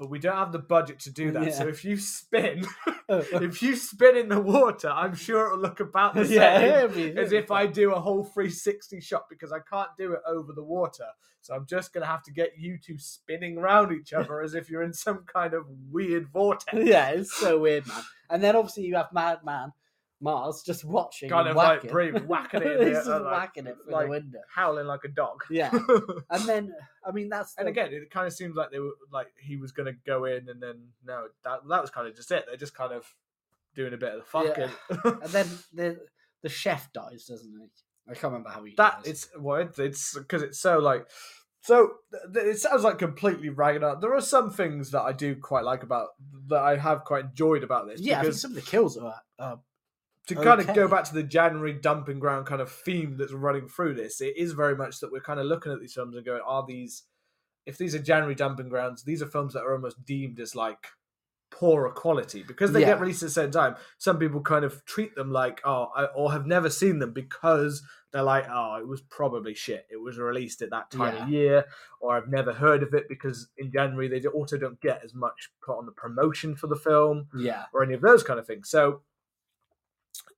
[0.03, 1.53] but we don't have the budget to do that.
[1.53, 2.65] So if you spin,
[3.07, 3.19] oh.
[3.41, 7.17] if you spin in the water, I'm sure it'll look about the same yeah, be-
[7.17, 7.49] as if.
[7.51, 11.05] I do a whole 360 shot because I can't do it over the water.
[11.39, 14.69] So I'm just gonna have to get you two spinning around each other as if
[14.69, 16.77] you're in some kind of weird vortex.
[16.85, 18.03] yeah, it's so weird, man.
[18.29, 19.71] And then obviously you have Madman
[20.21, 21.91] Marz just watching, Kind of like whacking.
[21.91, 24.39] breathing, whacking it in the- He's just like- whacking it through like- the window.
[24.53, 25.43] Howling like a dog.
[25.49, 25.71] Yeah,
[26.29, 26.73] and then
[27.05, 29.71] I mean that's And again, it kind of seems like they were like he was
[29.71, 32.45] going to go in, and then no, that that was kind of just it.
[32.47, 33.05] They're just kind of
[33.75, 34.69] doing a bit of the fucking.
[35.23, 35.99] and then the
[36.41, 37.67] the chef dies, doesn't he?
[38.05, 39.07] I can't remember how he that dies.
[39.07, 41.07] it's well, it's- it's because it's so like.
[41.65, 41.91] So
[42.35, 44.01] it sounds like completely ragging out.
[44.01, 46.09] There are some things that I do quite like about
[46.49, 48.01] that I have quite enjoyed about this.
[48.01, 48.19] yeah.
[48.19, 49.55] Because some of the kills are uh,
[50.27, 53.67] to kind of go back to the January dumping ground kind of theme that's running
[53.67, 56.25] through this, it is very much that we're kind of looking at these films and
[56.25, 57.03] going, are these,
[57.65, 60.87] if these are January dumping grounds, these are films that are almost deemed as like
[61.51, 62.87] poorer quality because they Yeah.
[62.87, 63.75] get released at the same time.
[63.97, 67.83] Some people kind of treat them like, oh, I, or have never seen them because
[68.11, 69.85] they're like, oh, it was probably shit.
[69.91, 71.23] It was released at that time Yeah.
[71.23, 71.65] of year,
[71.99, 75.49] or I've never heard of it because in January they also don't get as much
[75.61, 78.69] put on the promotion for the film yeah, or any of those kind of things.
[78.69, 79.01] So,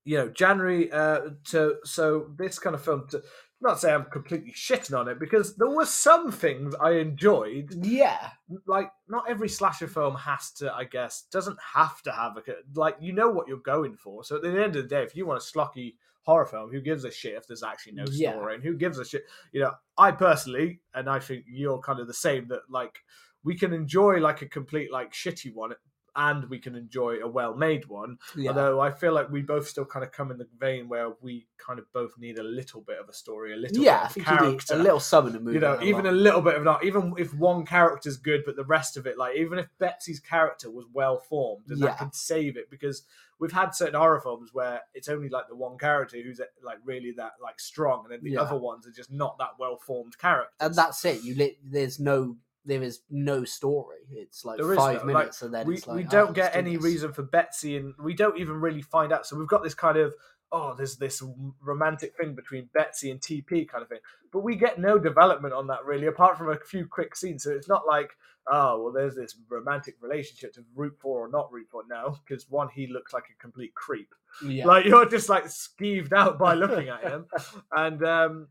[0.06, 3.08] you know, January uh, to so this kind of film.
[3.10, 3.22] To,
[3.62, 7.74] not say I'm completely shitting on it because there were some things I enjoyed.
[7.84, 8.30] yeah,
[8.68, 12.42] Like, not every slasher film has to, I guess, doesn't have to have a
[12.76, 14.24] like you know what you're going for.
[14.24, 16.82] So at the end of the day, if you want a schlocky horror film, who
[16.82, 18.34] gives a shit if there's actually no Yeah.
[18.34, 19.24] story and who gives a shit?
[19.52, 23.00] You know, I personally, and I think you're kind of the same that like
[23.44, 25.72] we can enjoy like a complete like shitty one
[26.16, 28.50] and we can enjoy a well-made one yeah.
[28.50, 31.46] although i feel like we both still kind of come in the vein where we
[31.58, 34.24] kind of both need a little bit of a story a little yeah, bit of
[34.26, 35.56] character a little sum in the movie.
[35.56, 38.64] you know even a little bit of not even if one character's good but the
[38.66, 41.88] rest of it like even if betsy's character was well formed then Yeah.
[41.88, 43.04] that could save it because
[43.38, 47.12] we've had certain horror films where it's only like the one character who's like really
[47.18, 48.42] that like strong and then the Yeah.
[48.42, 51.22] other ones are just not that well formed characters and that's it.
[51.22, 51.58] You lit.
[51.64, 52.38] There's no.
[52.66, 54.00] There is no story.
[54.10, 56.38] It's like There five no, like, minutes, and then we, it's like we oh, don't
[56.38, 56.84] let's get any this.
[56.84, 59.26] reason for Betsy, and we don't even really find out.
[59.26, 60.14] So we've got this kind of
[60.52, 61.22] oh, there's this
[61.62, 64.00] romantic thing between Betsy and TP kind of thing,
[64.32, 67.44] but we get no development on that really, apart from a few quick scenes.
[67.44, 68.12] So it's not like
[68.48, 71.84] oh, well, there's this romantic relationship to root for or not root for.
[71.90, 74.14] now, because one, he looks like a complete creep.
[74.46, 74.66] Yeah.
[74.66, 77.26] Like you're just like skeeved out by looking at him,
[77.72, 78.48] and um,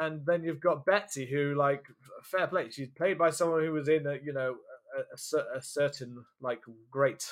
[0.00, 1.82] and then you've got Betsy, who like
[2.22, 4.56] fair play, she's played by someone who was in a you know
[4.96, 7.24] a, a, a certain like great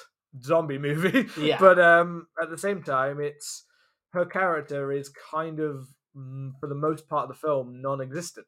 [0.43, 1.59] zombie movie, Yeah.
[1.59, 3.65] but um, at the same time, it's
[4.13, 8.47] her character is kind of mm, for the most part of the film non-existent.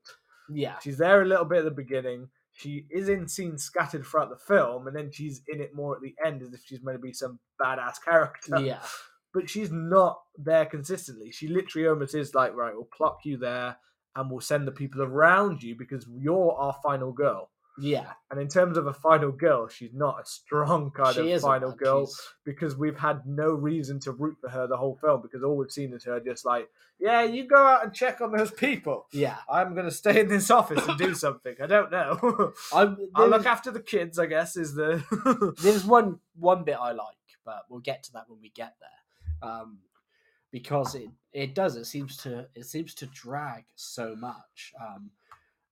[0.50, 0.79] yeah.
[0.83, 2.29] She's there a little bit at the beginning.
[2.53, 6.03] She is in scenes scattered throughout the film, and then she's in it more at
[6.03, 8.79] the end as if she's meant to be some badass character Yeah.
[9.33, 11.33] but she's not there consistently.
[11.33, 13.77] She literally almost is like, right, we'll plop you there
[14.16, 17.50] and we'll send the people around you because you're our final girl.
[17.77, 21.42] Yeah, And in terms of a final girl, she's not a strong kind she of
[21.42, 25.22] final girl She's- because we've had no reason to root for her the whole film
[25.22, 26.68] because all we've seen is her just like,
[27.00, 29.07] yeah, you go out and check on those people.
[29.12, 31.57] Yeah, I'm going to stay in this office and do something.
[31.61, 32.53] I don't know.
[32.72, 35.03] I'm, I'll look after the kids, I guess, is the.
[35.61, 39.50] There's one one bit I like, but we'll get to that when we get there.
[39.50, 39.79] Um,
[40.55, 44.73] because it it does it seems to it seems to drag so much.
[44.81, 45.11] Um,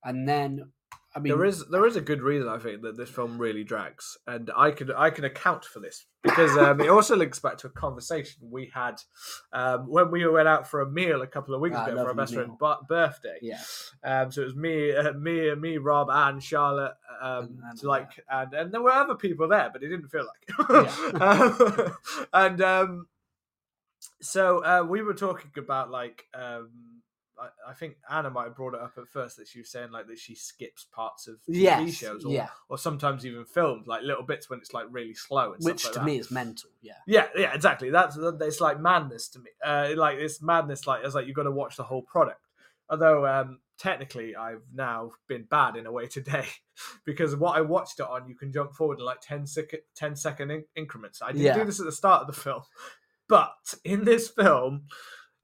[0.03, 0.73] and then
[1.15, 3.63] I mean there is there is a good reason I think that this film really
[3.63, 7.59] drags, and I can I can account for this because um, it also links back
[7.59, 9.01] to a conversation we had
[9.53, 12.09] um, when we went out for a meal a couple of weeks Ah, ago for
[12.09, 12.57] our best meal.
[12.59, 13.39] friend's birthday.
[13.41, 13.61] yeah
[14.03, 16.95] Um, so it was me, uh, me, uh, me, Rob, and Charlotte.
[17.21, 20.09] Um, And Anna, to like, and and there were other people there, but it didn't
[20.09, 21.21] feel like.
[21.23, 21.97] um,
[22.33, 23.07] and um,
[24.23, 26.71] so uh, we were talking about like, um,
[27.39, 29.91] I, I think Anna might have brought it up at first that she was saying
[29.91, 33.87] like that she skips parts of TV yes shows, or, yeah, or sometimes even films
[33.87, 36.05] like little bits when it's like really slow and which stuff to that.
[36.05, 36.71] me is mental.
[36.83, 37.91] Yeah, Yeah, yeah, exactly.
[37.91, 39.51] That's it's like madness to me.
[39.65, 40.87] Uh, like it's madness.
[40.87, 42.47] Like it's like you've got to watch the whole product.
[42.91, 46.45] Although um, technically, I've now been bad in a way today
[47.07, 50.15] because what I watched it on, you can jump forward in like 10 second, 10
[50.17, 51.23] second in- increments.
[51.23, 51.55] I didn't Yeah.
[51.59, 52.63] do this at the start of the film,
[53.29, 54.85] but in this film,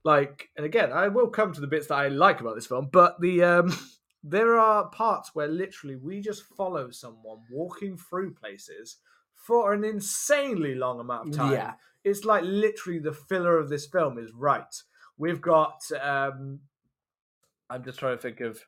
[0.04, 2.88] like, and again, I will come to the bits that I like about this film,
[2.92, 3.78] but the um,
[4.24, 8.96] there are parts where literally we just follow someone walking through places
[9.34, 11.72] for an insanely long amount of time yeah,
[12.04, 14.74] it's like literally the filler of this film is right.
[15.16, 16.60] We've got um
[17.70, 18.60] I'm just trying to think of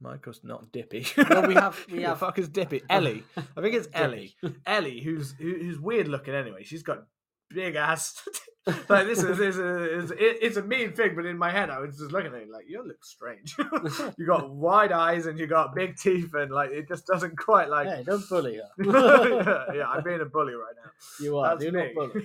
[0.00, 1.06] Michael's not Dippy.
[1.16, 2.82] Well, we have- we have- fuck is Dippy?
[2.90, 3.22] Ellie.
[3.56, 4.34] I think it's Ellie.
[4.66, 6.64] Ellie, who's who, who's weird looking anyway.
[6.64, 7.04] She's got
[7.50, 8.22] big ass.
[8.66, 11.68] Like this is, is, a, is it, it's a mean thing, but in my head
[11.68, 13.56] I was just looking at it like you look strange.
[14.16, 17.68] you got wide eyes and you got big teeth and like it just doesn't quite
[17.68, 17.88] like.
[17.88, 18.68] hey, don't bully her.
[19.72, 20.90] yeah, yeah, I'm being a bully right now.
[21.24, 21.56] you are.
[21.58, 21.92] That's me.
[21.94, 22.24] not bully.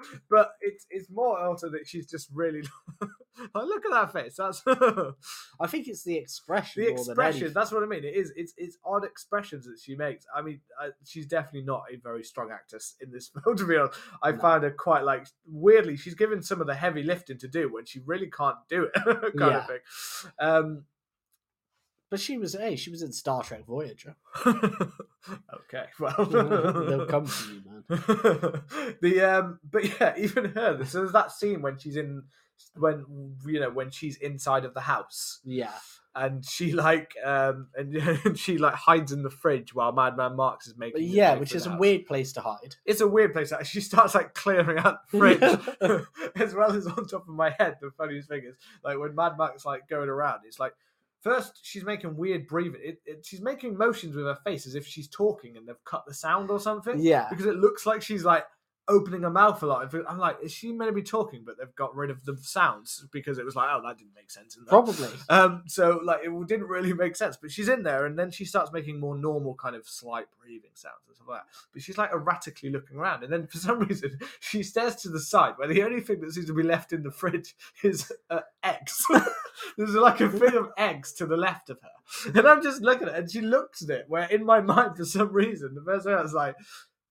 [0.30, 2.62] but it's it's more also that she's just really.
[3.54, 4.36] oh, look at that face.
[4.36, 6.82] That's I think it's the expression.
[6.82, 7.52] The than expression.
[7.54, 8.04] That's what I mean.
[8.04, 8.32] It is.
[8.36, 10.26] It's it's odd expressions that she makes.
[10.36, 13.56] I mean, uh, she's definitely not a very strong actress in this film.
[13.56, 14.38] To be honest, I No.
[14.38, 15.26] found her quite like
[15.70, 15.96] weirdly.
[15.96, 18.92] She's given some of the heavy lifting to do when she really can't do it,
[19.04, 19.58] kind Yeah.
[19.58, 19.78] of thing.
[20.38, 20.84] Um,
[22.10, 22.54] But she was.
[22.54, 24.16] Hey, she was in Star Trek Voyager.
[24.46, 26.24] okay, well,
[26.88, 27.84] They'll come to you, man.
[29.00, 32.22] the um but yeah even her so there's that scene when she's in
[32.76, 33.04] when
[33.46, 35.72] you know when she's inside of the house Yeah,
[36.14, 37.94] and she like um and,
[38.24, 41.64] and she like hides in the fridge while madman Marz is making yeah, which is
[41.64, 42.76] the a weird place to hide.
[42.84, 47.06] it's a weird place she starts like clearing out the fridge as well as on
[47.06, 50.40] top of my head the funniest thing is like when mad max like going around
[50.46, 50.74] it's like
[51.20, 52.80] First, she's making weird breathing.
[52.82, 56.04] It, it, she's making motions with her face as if she's talking, and they've cut
[56.06, 58.46] the sound or something Yeah, because it looks like she's like
[58.90, 59.94] opening her mouth a lot.
[60.08, 61.42] I'm like, is she meant to be talking?
[61.46, 64.30] But they've got rid of the sounds because it was like, oh, that didn't make
[64.30, 64.56] sense.
[64.56, 64.70] In there.
[64.70, 65.08] probably.
[65.28, 67.38] Um, so like it didn't really make sense.
[67.40, 70.72] But she's in there, and then she starts making more normal kind of slight breathing
[70.74, 71.46] sounds and stuff like that.
[71.72, 75.20] But she's like erratically looking around, and then for some reason she stares to the
[75.20, 78.40] side, where the only thing that seems to be left in the fridge is uh,
[78.62, 79.04] eggs.
[79.76, 83.08] There's like a thing of eggs to the left of her, and I'm just looking
[83.08, 84.04] at it, and she looks at it.
[84.08, 86.56] Where in my mind, for some reason, the first thing I was like.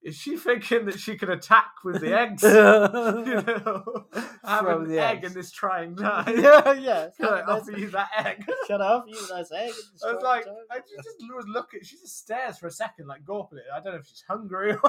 [0.01, 2.41] Is she thinking that she can attack with the eggs?
[2.43, 4.05] you know,
[4.45, 5.27] have From an egg eggs.
[5.27, 6.39] in this trying time.
[6.39, 7.09] yeah, yeah.
[7.17, 8.45] Can I offer you that egg?
[8.67, 9.71] Shut up, you nice egg.
[10.05, 11.81] I was like, I just, just was looking.
[11.83, 13.63] She just stares for a second, like gawping it.
[13.73, 14.79] I don't know if she's hungry, or,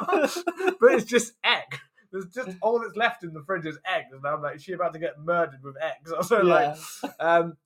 [0.80, 1.78] but it's just egg.
[2.12, 4.72] There's just all that's left in the fridge is eggs, and I'm like, is she
[4.72, 6.12] about to get murdered with eggs?
[6.12, 6.76] I was so like,
[7.18, 7.56] um,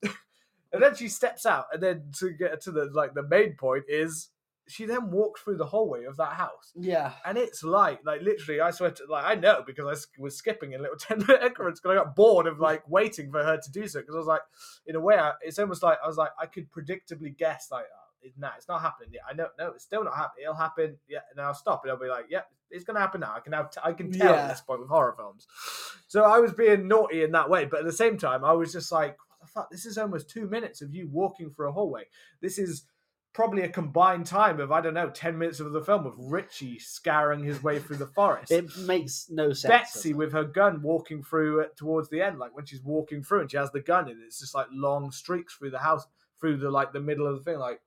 [0.73, 3.85] and then she steps out, and then to get to the like the main point
[3.87, 4.29] is
[4.67, 6.71] she then walked through the hallway of that house.
[6.75, 7.11] yeah.
[7.25, 10.73] And it's like, like literally, I swear to, like, I know because I was skipping
[10.73, 13.71] in little 10 minute increments because I got bored of like waiting for her to
[13.71, 13.99] do so.
[13.99, 14.41] Because I was like,
[14.87, 17.85] in a way, I, it's almost like I was like, I could predictably guess, like,
[17.85, 19.21] oh, nah, it's not happening yet.
[19.29, 20.43] I know, no, it's still not happening.
[20.45, 21.81] It'll happen, yeah, and I'll stop.
[21.83, 23.33] And I'll be like, yep, it's going to happen now.
[23.35, 24.41] I can have, t- I can tell Yeah.
[24.45, 25.45] at this point with horror films.
[26.07, 27.65] So I was being naughty in that way.
[27.65, 29.69] But at the same time, I was just like, what the fuck?
[29.69, 32.05] This is almost two minutes of you walking through a hallway.
[32.41, 32.85] This is
[33.35, 36.79] probably a combined time of I don't know ten minutes of the film of Richie
[36.79, 38.49] scouring his way through the forest.
[38.49, 39.69] It makes no sense.
[39.69, 43.41] Betsy with her gun walking through it towards the end, like when she's walking through
[43.41, 46.07] and she has the gun and it's just like long streaks through the house,
[46.39, 47.81] through the like the middle of the thing, like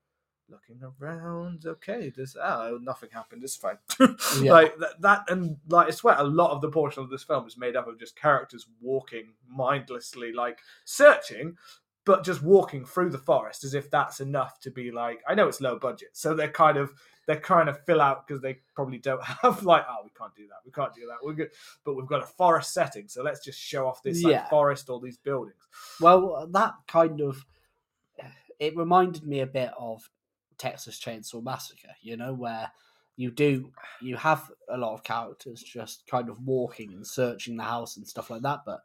[0.50, 1.64] looking around.
[1.64, 3.42] Okay, this oh nothing happened.
[3.42, 3.78] It's fine.
[4.42, 4.52] Yeah.
[4.52, 7.46] Like that, that and like I swear a lot of the portion of this film
[7.46, 11.56] is made up of just characters walking mindlessly, like searching.
[12.08, 15.46] But just walking through the forest as if that's enough to be like I know
[15.46, 16.90] it's low budget, so they're kind of
[17.26, 20.46] they're kind of fill out because they probably don't have like oh we can't do
[20.48, 21.50] that we can't do that we're good
[21.84, 24.48] but we've got a forest setting so let's just show off this like, Yeah.
[24.48, 25.68] forest all these buildings
[26.00, 27.44] Well, that kind of
[28.58, 30.08] it reminded me a bit of
[30.56, 32.72] Texas Chainsaw Massacre, you know, where
[33.16, 37.64] you do you have a lot of characters just kind of walking and searching the
[37.64, 38.80] house and stuff like that, but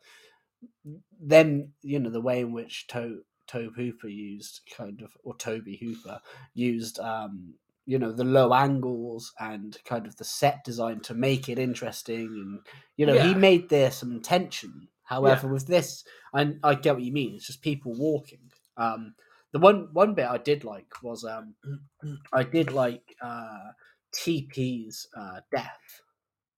[1.19, 5.77] then you know the way in which to Tobe Hooper used kind of or Toby
[5.77, 6.19] Hooper
[6.53, 7.55] used um
[7.85, 12.27] you know the low angles and kind of the set design to make it interesting
[12.27, 12.59] and
[12.97, 14.87] you know he made there some tension.
[15.05, 16.03] However with this
[16.33, 18.51] I, I get what you mean it's just people walking.
[18.77, 19.15] Um
[19.53, 21.55] the one one bit i did like was um
[22.33, 23.71] i did like uh
[24.15, 26.01] tp's uh death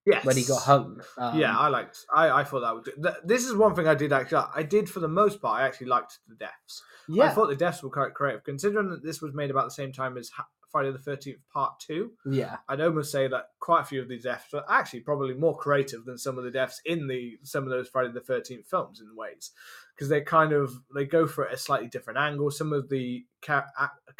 [0.06, 3.14] yes when he got hung um, yeah i liked i i thought that was good.
[3.24, 5.88] This is one thing i did actually i did for the most part i actually
[5.88, 7.26] liked the deaths Yeah.
[7.26, 9.92] i thought the deaths were quite creative considering that this was made about the same
[9.92, 10.30] time as
[10.72, 14.24] friday the 13th part 2 yeah I'd almost say that quite a few of these
[14.24, 17.70] deaths are actually probably more creative than some of the deaths in the some of
[17.70, 19.52] those Friday the Thirteenth films in ways,
[19.96, 22.52] because they kind of they go for it a slightly different angle.
[22.52, 23.26] Some of the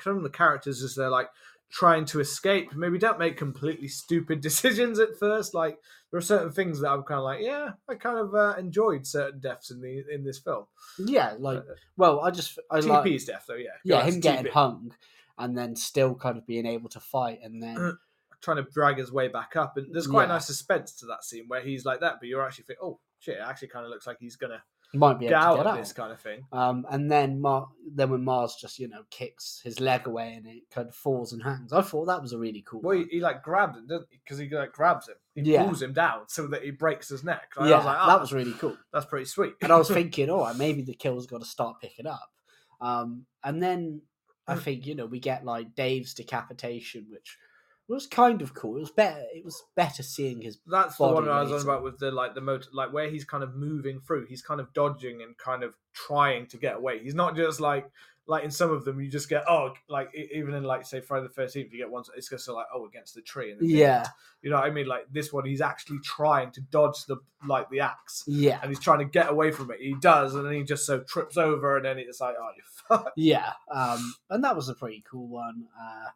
[0.02, 1.30] some of the characters as they're like
[1.72, 5.54] trying to escape, maybe don't make completely stupid decisions at first.
[5.54, 5.78] Like
[6.12, 9.06] there are certain things that I'm kind of like, yeah, I kind of uh, enjoyed
[9.06, 10.66] certain deaths in the in this film.
[11.00, 14.46] yeah like Uh, well i just i like TP's death though, yeah, yeah him getting
[14.46, 14.52] TP.
[14.52, 14.94] hung
[15.38, 17.98] and then still kind of being able to fight and then
[18.42, 19.76] trying to drag his way back up.
[19.76, 20.30] And there's quite Yeah.
[20.30, 23.00] a nice suspense to that scene where he's like that, but you're actually think, oh
[23.20, 24.64] shit, it actually kind of looks like he's gonna
[24.96, 26.46] might be able out to get out this kind of thing.
[26.52, 30.48] Um, and then Mar- then when Marz just you know kicks his leg away and
[30.48, 32.82] it kind of falls and hangs, I thought that was a really cool.
[32.82, 34.20] Well, he, he like grabbed him, doesn't he?
[34.24, 35.64] Because he like grabs him, he Yeah.
[35.66, 37.52] pulls him down so that he breaks his neck.
[37.58, 38.78] And yeah, I was like, oh, that was really cool.
[38.94, 39.54] that's pretty sweet.
[39.62, 42.30] And I was thinking, all right, maybe the kill's got to start picking up.
[42.82, 44.02] Um, and then
[44.48, 44.54] Mm.
[44.54, 47.36] I think you know we get like Dave's decapitation, which
[47.94, 48.78] was kind of cool.
[48.78, 49.24] It was better.
[49.34, 50.60] It was better seeing his.
[50.66, 53.26] that's the one I was on about with the like the motor, like where he's
[53.26, 54.26] kind of moving through.
[54.26, 57.00] He's kind of dodging and kind of trying to get away.
[57.00, 57.90] He's not just like
[58.28, 61.28] like in some of them you just get oh like even in like say Friday
[61.28, 64.08] the Thirteenth you get one it's just like oh against the tree and Yeah,
[64.42, 67.18] you know what I mean like this one he's actually trying to dodge the
[67.48, 69.80] like the axe yeah, and he's trying to get away from it.
[69.80, 72.64] He does, and then he just so trips over, and then it's like, oh, you
[72.88, 73.12] fuck.
[73.16, 73.54] yeah.
[73.72, 75.66] Um, and that was a pretty cool one.
[75.80, 76.10] Uh,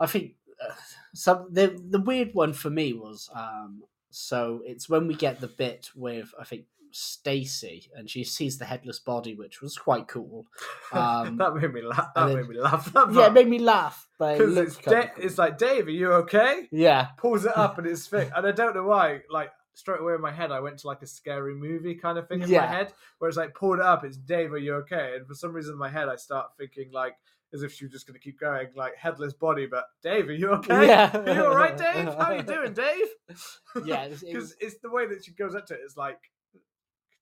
[0.00, 0.72] I think uh,
[1.14, 5.48] some the the weird one for me was um, so it's when we get the
[5.48, 10.46] bit with I think Stacy and she sees the headless body, which was quite cool.
[10.92, 12.14] Um, that made me laugh.
[12.14, 12.90] That and made me laugh.
[12.92, 15.24] That yeah, it made me laugh, but it it's, Da- cool.
[15.24, 16.68] it's like Dave, are you okay?
[16.70, 19.20] yeah, Pulls it up and it's thick, and I don't know why.
[19.30, 22.28] Like straight away in my head, I went to like a scary movie kind of
[22.28, 22.60] thing in Yeah.
[22.60, 24.04] my head, where it's like pulled it up.
[24.04, 25.16] It's Dave, are you okay?
[25.16, 27.14] And for some reason in my head, I start thinking like.
[27.54, 29.66] As if she was just going to keep going, like headless body.
[29.66, 30.88] But Dave, are you okay?
[30.88, 31.16] Yeah.
[31.16, 32.06] are you all right, Dave?
[32.06, 33.06] How are you doing, Dave?
[33.84, 35.80] yeah, it because was, it's the way that she goes up to it.
[35.84, 36.18] It's like,
[36.52, 36.60] could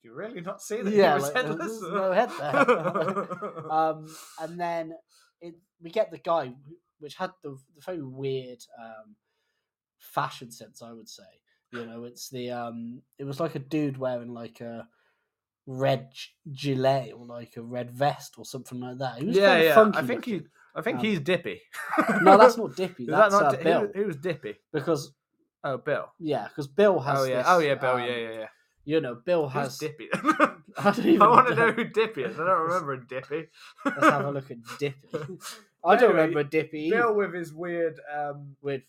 [0.03, 1.83] you really not see that yeah, he was like, headless?
[1.83, 3.72] no head there.
[3.72, 4.07] um,
[4.41, 4.95] and then
[5.41, 6.55] it, we get the guy
[6.99, 9.16] which had the, the very weird um,
[9.99, 11.22] fashion sense, I would say.
[11.72, 14.87] You know, it's the um, it was like a dude wearing like a
[15.67, 16.09] red
[16.53, 19.19] gilet or like a red vest or something like that.
[19.19, 19.75] He was yeah, kind of yeah.
[19.75, 20.41] funky I think looking.
[20.41, 20.47] he,
[20.77, 21.62] I think Um, he's Dippy.
[22.23, 23.07] No, that's not Dippy.
[23.07, 23.89] That's that not uh, Bill.
[23.95, 24.57] Who, was Dippy?
[24.73, 25.12] Because
[25.67, 26.12] Oh, Bill.
[26.19, 27.21] yeah, because Bill has.
[27.21, 27.37] Oh yeah.
[27.39, 27.93] this, oh yeah, Bill.
[27.93, 28.47] um, yeah, yeah, yeah.
[28.85, 29.79] You know, Bill Who's has.
[29.79, 30.09] Dippy?
[30.77, 32.39] I don't even I want to know who Dippy is.
[32.39, 33.47] I don't remember Dippy.
[33.87, 34.99] Let's have a look at Dippy.
[35.85, 36.81] I don't Anyway, remember Dippy.
[36.89, 36.97] either.
[36.97, 37.99] Bill with his weird.
[38.15, 38.83] um with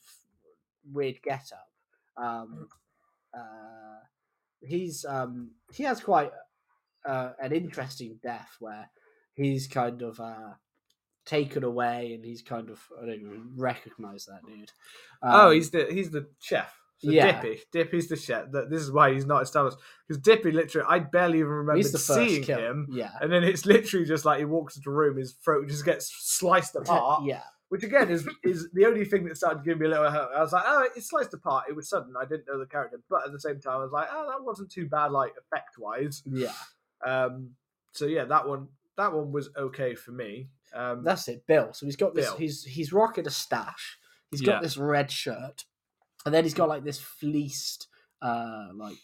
[0.91, 2.21] weird get up.
[2.23, 2.67] Um,
[3.33, 3.99] uh,
[4.61, 6.31] he's um, he has quite
[7.07, 8.89] uh, an interesting death where
[9.33, 10.53] he's kind of uh,
[11.25, 14.71] taken away and he's kind of I don't even recognize that dude.
[15.23, 16.73] oh, Um, he's the he's the chef.
[16.99, 17.41] So yeah.
[17.41, 17.61] Dippy.
[17.73, 18.51] Dippy's the chef.
[18.51, 19.77] That this is why he's not established
[20.07, 20.87] because Dippy literally.
[20.89, 22.57] I barely even remember he's the seeing kill.
[22.59, 22.87] him.
[22.89, 23.11] Yeah.
[23.19, 26.09] And then it's literally just like he walks into a room, his throat just gets
[26.17, 27.23] sliced apart.
[27.25, 30.09] yeah, Which again is is the only thing that started to give me a little.
[30.09, 30.29] hurt.
[30.35, 31.65] I was like, oh, it's sliced apart.
[31.69, 32.13] It was sudden.
[32.17, 34.45] I didn't know the character, but at the same time, I was like, oh, that
[34.45, 36.23] wasn't too bad, like effect wise.
[36.25, 36.53] yeah.
[37.05, 37.51] Um,
[37.93, 40.49] so yeah, that one that one was okay for me.
[40.73, 41.73] Um, That's it, Bill.
[41.73, 42.27] So he's got this.
[42.29, 42.37] Bill.
[42.37, 43.97] He's he's rocking a stash.
[44.31, 44.61] He's got Yeah.
[44.61, 45.65] this red shirt,
[46.25, 47.87] and then he's got like this fleeced,
[48.21, 48.97] uh, like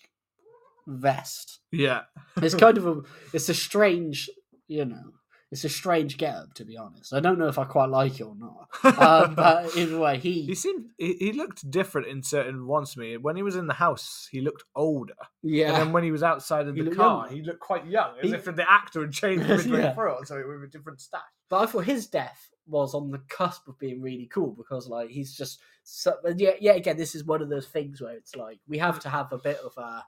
[0.87, 1.59] vest.
[1.71, 2.01] yeah,
[2.37, 3.01] It's kind of a.
[3.33, 4.29] It's a strange,
[4.67, 5.13] you know.
[5.51, 7.13] It's a strange get-up, to be honest.
[7.13, 8.69] I don't know if I quite like it or not.
[9.01, 12.99] Um, but either way, he, He seemed he, he looked different in certain ones to
[12.99, 13.17] me.
[13.17, 16.23] When he was in the house, he looked older, yeah, and then when he was
[16.23, 17.35] outside of He the car, younger.
[17.35, 19.93] he looked quite young, as He- if the actor had changed midway Yeah.
[19.93, 21.21] through, so with a different stash.
[21.49, 25.09] but I thought his death was on the cusp of being really cool because, like,
[25.09, 26.13] he's just so.
[26.23, 26.73] and Yeah, yeah.
[26.73, 29.37] Again, this is one of those things where it's like we have to have a
[29.37, 30.05] bit of a,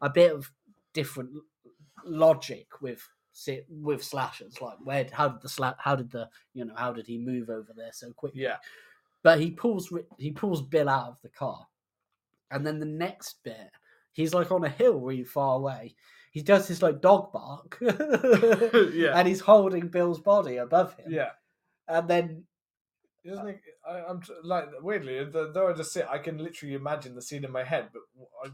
[0.00, 0.52] a bit of
[0.92, 1.30] different
[2.04, 4.62] logic with si- with slashers.
[4.62, 7.50] Like, where how did the sla- how did the you know how did he move
[7.50, 8.40] over there so quickly?
[8.42, 8.56] Yeah,
[9.22, 11.66] But he pulls he pulls Bill out of the car,
[12.50, 13.70] and then the next bit,
[14.12, 15.94] he's like on a hill really far away.
[16.30, 19.12] He does this like dog bark, Yeah.
[19.18, 21.12] and he's holding Bill's body above him.
[21.12, 21.30] yeah.
[21.88, 22.44] and then
[23.24, 23.60] Isn't it?
[23.88, 27.50] I, I'm like weirdly, though I just sit, I can literally imagine the scene in
[27.50, 27.88] my head.
[27.92, 28.02] But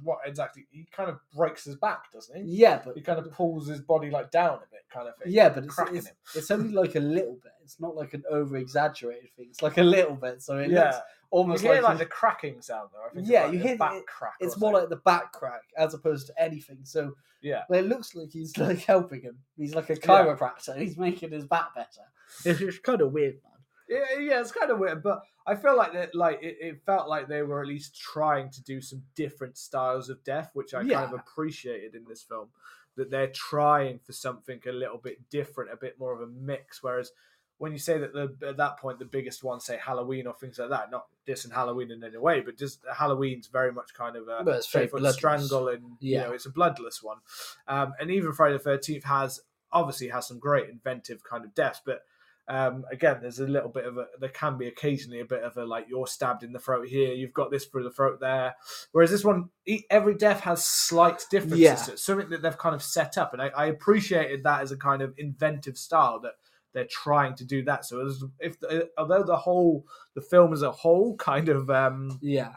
[0.03, 0.67] what exactly?
[0.71, 2.43] He kind of breaks his back, doesn't he?
[2.59, 5.33] yeah, but He kind of pulls his body like down a bit, kind of thing.
[5.33, 6.15] yeah, but it's it's, him.
[6.37, 7.53] it's only like a little bit.
[7.65, 9.47] It's not like an over exaggerated thing.
[9.51, 10.85] It's like a little bit, so it yeah.
[10.85, 13.05] looks You almost hear like, like the cracking sound though.
[13.11, 14.35] I think Yeah, like you hear the- back it- crack.
[14.41, 16.79] it's more like the back crack as opposed to anything.
[16.85, 17.63] So yeah.
[17.69, 19.39] But it looks like he's like helping him.
[19.57, 19.99] He's like a Yeah.
[20.01, 20.77] chiropractor.
[20.77, 22.03] He's making his back better.
[22.45, 23.50] It's, it's kind of weird, man.
[23.91, 27.09] Yeah, yeah, it's kind of weird, but I feel like that, like it, it felt
[27.09, 30.83] like they were at least trying to do some different styles of death, which I
[30.85, 32.49] kind of appreciated in this film.
[32.97, 36.83] That they're trying for something a little bit different, a bit more of a mix.
[36.83, 37.13] Whereas
[37.59, 40.59] when you say that the at that point the biggest ones say Halloween or things
[40.59, 44.17] like that, not this and Halloween in any way, but just Halloween's very much kind
[44.17, 45.15] of a But it's very bloodless.
[45.17, 46.23] strangle and you Yeah.
[46.25, 47.19] know it's a bloodless one.
[47.67, 49.41] Um, and even Friday the Thirteenth has
[49.73, 52.03] obviously has some great inventive kind of deaths, but
[52.49, 54.07] um, again, there's a little bit of a.
[54.19, 57.13] There can be occasionally a bit of a like you're stabbed in the throat here,
[57.15, 58.57] you've got this through the throat there.
[58.93, 59.51] Whereas this one,
[59.89, 61.61] every death has slight differences.
[61.61, 61.75] Yeah.
[61.77, 64.73] to it, something that they've kind of set up, and I, I appreciated that as
[64.73, 66.35] a kind of inventive style that
[66.73, 67.85] they're trying to do that.
[67.85, 68.57] So as, if
[68.99, 69.85] although the whole
[70.15, 72.55] the film as a whole kind of um, Yeah.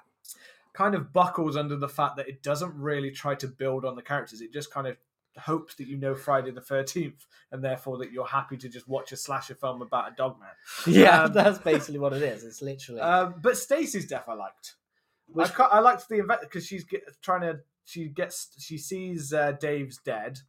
[0.73, 4.01] kind of buckles under the fact that it doesn't really try to build on the
[4.01, 4.41] characters.
[4.41, 4.97] It just kind of
[5.37, 9.11] hopes that you know Friday the Thirteenth, and therefore that you're happy to just watch
[9.11, 10.49] a slasher film about a dog man.
[10.95, 12.43] Yeah, Um, that's basically what it is.
[12.43, 13.01] It's literally.
[13.01, 14.75] Um, but Stacy's death, I liked.
[15.27, 17.59] Which- I, I liked the event because she's get, trying to.
[17.85, 18.49] She gets.
[18.59, 20.39] She sees uh, Dave's dead.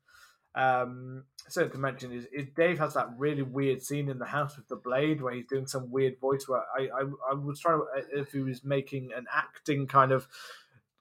[0.57, 4.57] Um, so to mention is, is Dave has that really weird scene in the house
[4.57, 6.47] with the blade where he's doing some weird voice.
[6.47, 10.29] Where I I, I was trying to if he was making an acting kind of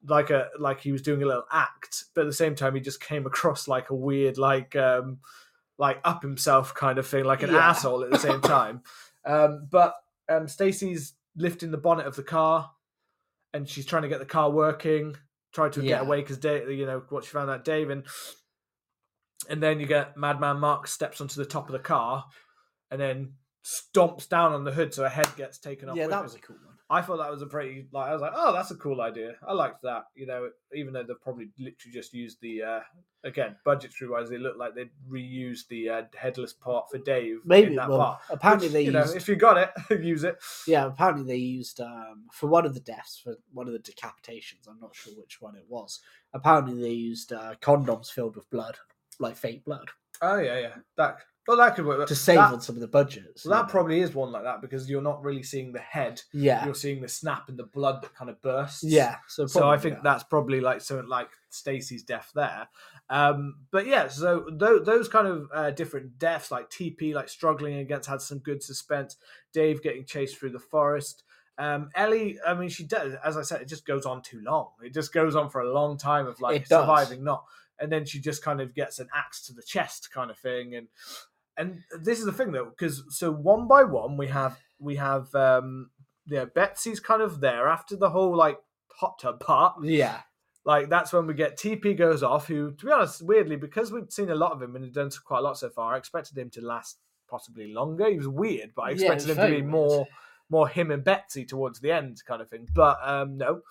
[0.05, 2.81] like a like he was doing a little act, but at the same time he
[2.81, 5.19] just came across like a weird like um
[5.77, 7.69] like up himself kind of thing, like an Yeah.
[7.69, 8.81] asshole at the same time.
[9.25, 9.95] um, but
[10.29, 12.71] um, Stacy's lifting the bonnet of the car,
[13.53, 15.15] and she's trying to get the car working.
[15.53, 15.89] Tried to Yeah.
[15.97, 18.05] get away because Dave, you know, what she found out Dave, and
[19.49, 22.25] and then you get Madman Marz steps onto the top of the car,
[22.91, 23.33] and then
[23.63, 25.95] stomps down on the hood, so her head gets taken off.
[25.97, 26.23] yeah, that it.
[26.23, 26.72] was a cool one.
[26.89, 29.35] I thought that was a pretty like I was like, oh, that's a cool idea.
[29.47, 30.03] I liked that.
[30.15, 32.79] You know, even though they've probably literally just used the uh
[33.23, 37.69] again budgetary wise, they look like they reused the uh, headless part for Dave Maybe.
[37.69, 38.21] in that Well, part.
[38.29, 39.11] apparently Which, they you used.
[39.11, 39.71] know, if you got it,
[40.03, 40.37] use it.
[40.67, 44.67] Yeah, apparently they used um, for one of the deaths, for one of the decapitations.
[44.69, 46.01] I'm not sure which one it was.
[46.33, 48.75] Apparently they used uh, condoms filled with blood,
[49.19, 49.89] like fake blood,
[50.21, 50.75] Oh yeah, yeah.
[50.97, 51.17] That
[51.47, 52.07] well, that could work.
[52.07, 53.45] to save that, on some of the budgets.
[53.45, 53.71] well, that know.
[53.71, 56.21] probably is one like that because you're not really seeing the head.
[56.31, 58.83] Yeah, You're seeing the snap and the blood that kind of bursts.
[58.83, 59.17] yeah.
[59.27, 60.03] So, so I think that.
[60.03, 62.67] that's probably like something like Stacy's death there.
[63.09, 67.75] Um, but yeah, so th- those kind of uh, different deaths, like TP, like struggling
[67.79, 69.17] against, had some good suspense.
[69.51, 71.23] Dave getting chased through the forest.
[71.57, 73.13] Um, Ellie, I mean, she does.
[73.23, 74.69] As I said, it just goes on too long.
[74.81, 77.43] It just goes on for a long time of like surviving, not,
[77.79, 80.73] and then she just kind of gets an axe to the chest, kind of thing.
[80.73, 80.87] And
[81.57, 85.33] and this is the thing though, because so one by one we have we have
[85.35, 85.89] um,
[86.25, 88.57] yeah, Betsy's kind of there after the whole like
[88.91, 89.75] hot tub part.
[89.83, 90.21] yeah,
[90.65, 92.47] Like that's when we get TP goes off.
[92.47, 95.09] Who, to be honest, weirdly because we've seen a lot of him and he's done
[95.25, 96.97] quite a lot so far, I expected him to last
[97.29, 98.09] possibly longer.
[98.09, 99.65] He was weird, but I expected it's him to be weird.
[99.67, 100.07] more
[100.49, 102.67] more him and Betsy towards the end kind of thing.
[102.73, 103.61] But um no,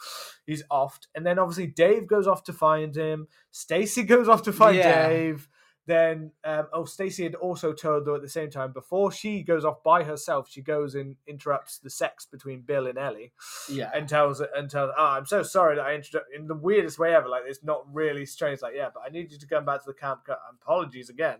[0.46, 0.98] he's off.
[1.14, 3.28] And then obviously Dave goes off to find him.
[3.50, 5.08] Stacy goes off to find Yeah.
[5.08, 5.48] Dave.
[5.86, 9.64] Then um, oh Stacy had also told though at the same time before she goes
[9.64, 13.32] off by herself, she goes and interrupts the sex between Bill and Ellie
[13.68, 13.90] yeah.
[13.92, 17.14] and tells and tells, oh, I'm so sorry that I introduced in the weirdest way
[17.14, 17.28] ever.
[17.28, 18.62] Like it's not really strange.
[18.62, 20.20] Like yeah, but I need you to come back to the camp.
[20.62, 21.38] Apologies again.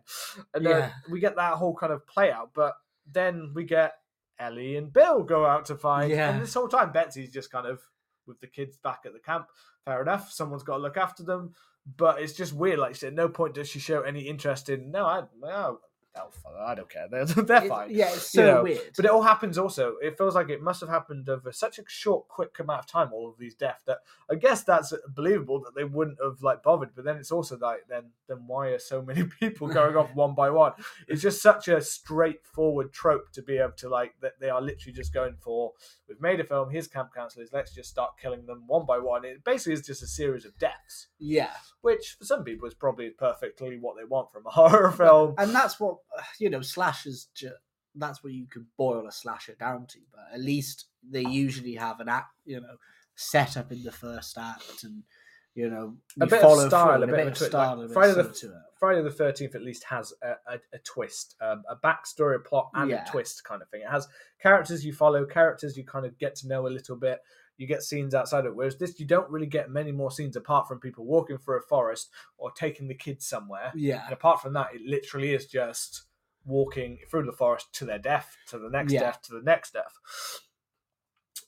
[0.55, 0.93] And then Yeah.
[1.09, 2.51] we get that whole kind of play out.
[2.53, 2.75] But
[3.11, 3.95] then we get
[4.41, 6.11] Ellie and Bill go out to find.
[6.11, 6.31] Yeah.
[6.31, 7.81] And this whole time Betsy's just kind of
[8.27, 9.47] with the kids back at the camp.
[9.85, 10.33] Fair enough.
[10.33, 11.55] Someone's got to look after them.
[11.85, 12.79] But it's just weird.
[12.79, 14.91] Like said, no point does she show any interest in.
[14.91, 15.79] No, I no.
[16.15, 16.61] Oh, they'll follow.
[16.61, 17.09] I don't care.
[17.11, 17.91] They're, they're fine.
[17.91, 18.81] yeah, it's you so know, weird.
[18.97, 19.97] But it all happens also.
[20.03, 23.11] It feels like it must have happened over such a short, quick amount of time.
[23.13, 23.99] All of these deaths that
[24.31, 26.91] I guess that's believable that they wouldn't have like bothered.
[26.95, 30.35] But then it's also like then then why are so many people going off one
[30.35, 30.73] by one?
[31.09, 34.95] It's just such a straightforward trope to be able to like that they are literally
[34.95, 35.73] just going for.
[36.09, 36.71] We've made a film.
[36.71, 37.51] Here's camp counselors.
[37.53, 39.25] Let's just start killing them one by one.
[39.25, 43.11] It basically is just a series of deaths, yeah, which for some people is probably
[43.11, 45.35] perfectly what they want from a horror film.
[45.39, 45.97] and that's what
[46.39, 46.61] you know.
[46.63, 47.29] Slashers.
[47.95, 49.99] That's what you could boil a slasher down to.
[50.13, 52.77] But at least they usually have an act, you know,
[53.17, 55.03] set up in the first act, and
[55.55, 58.13] you know, A bit of style, a bit of style, like and a bit Friday
[58.15, 58.63] the-.
[58.79, 62.71] Friday the Thirteenth at least has a, a, a twist, um, a backstory, a plot,
[62.75, 63.05] and Yeah.
[63.07, 63.83] a twist kind of thing.
[63.83, 64.09] It has
[64.41, 67.21] characters you follow, characters you kind of get to know a little bit.
[67.63, 68.57] You get scenes outside of it.
[68.57, 71.63] Whereas this, you don't really get many more scenes apart from people walking through a
[71.63, 73.71] forest or taking the kids somewhere.
[73.75, 76.03] Yeah, And apart from that, it literally is just
[76.45, 79.01] walking through the forest to their death, to the next Yeah.
[79.01, 79.93] death, to the next death.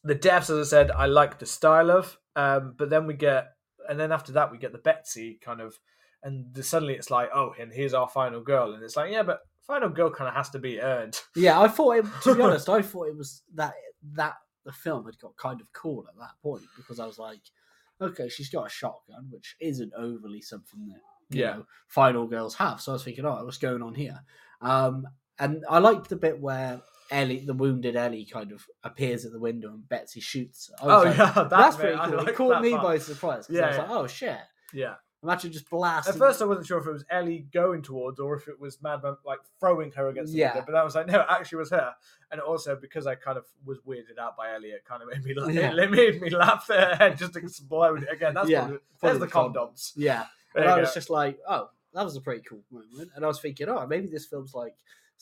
[0.05, 3.49] The deaths, as I said, I like the style of, um, but then we get,
[3.89, 5.79] and then after that, we get the Betsy kind of,
[6.23, 9.23] and the, suddenly it's like, oh, and here's our final girl, and it's like, yeah,
[9.23, 11.19] but final girl kind of has to be earned.
[11.35, 11.59] yeah.
[11.61, 13.73] I thought, it, to be honest, I thought it was that
[14.13, 14.35] that
[14.65, 17.41] the film had got kind of cool at that point because I was like,
[18.01, 21.01] okay, she's got a shotgun, which isn't overly something that
[21.31, 21.55] you Yeah.
[21.57, 22.81] know, final girls have.
[22.81, 24.21] So I was thinking, oh, what's going on here?
[24.61, 25.07] Um,
[25.39, 29.39] and I liked the bit where Ellie, the wounded Ellie, kind of appears at the
[29.41, 30.77] window and Betsy shoots her.
[30.83, 32.19] I was Oh like, yeah, that that's bit, pretty cool.
[32.19, 32.83] like it caught me part.
[32.83, 33.47] by surprise.
[33.47, 33.83] 'cause I Yeah, was yeah.
[33.83, 34.39] like, oh shit.
[34.73, 34.95] Yeah.
[35.25, 36.13] Imagine just blasting.
[36.13, 38.81] At first, I wasn't sure if it was Ellie going towards or if it was
[38.83, 40.53] Madman like throwing her against the Yeah.
[40.55, 40.67] window.
[40.67, 41.95] But I was like, no, it actually was her.
[42.31, 45.25] And also because I kind of was weirded out by Ellie, it kind of made
[45.25, 45.51] me laugh.
[45.53, 45.75] Yeah.
[45.75, 46.69] It made me laugh.
[46.69, 48.35] Her head just exploded again.
[48.35, 49.93] That's Yeah, probably, there's the condoms.
[49.97, 50.27] Yeah.
[50.55, 50.81] There And I go.
[50.83, 53.11] was just like, oh, that was a pretty cool moment.
[53.17, 54.75] And I was thinking, oh, maybe this film's like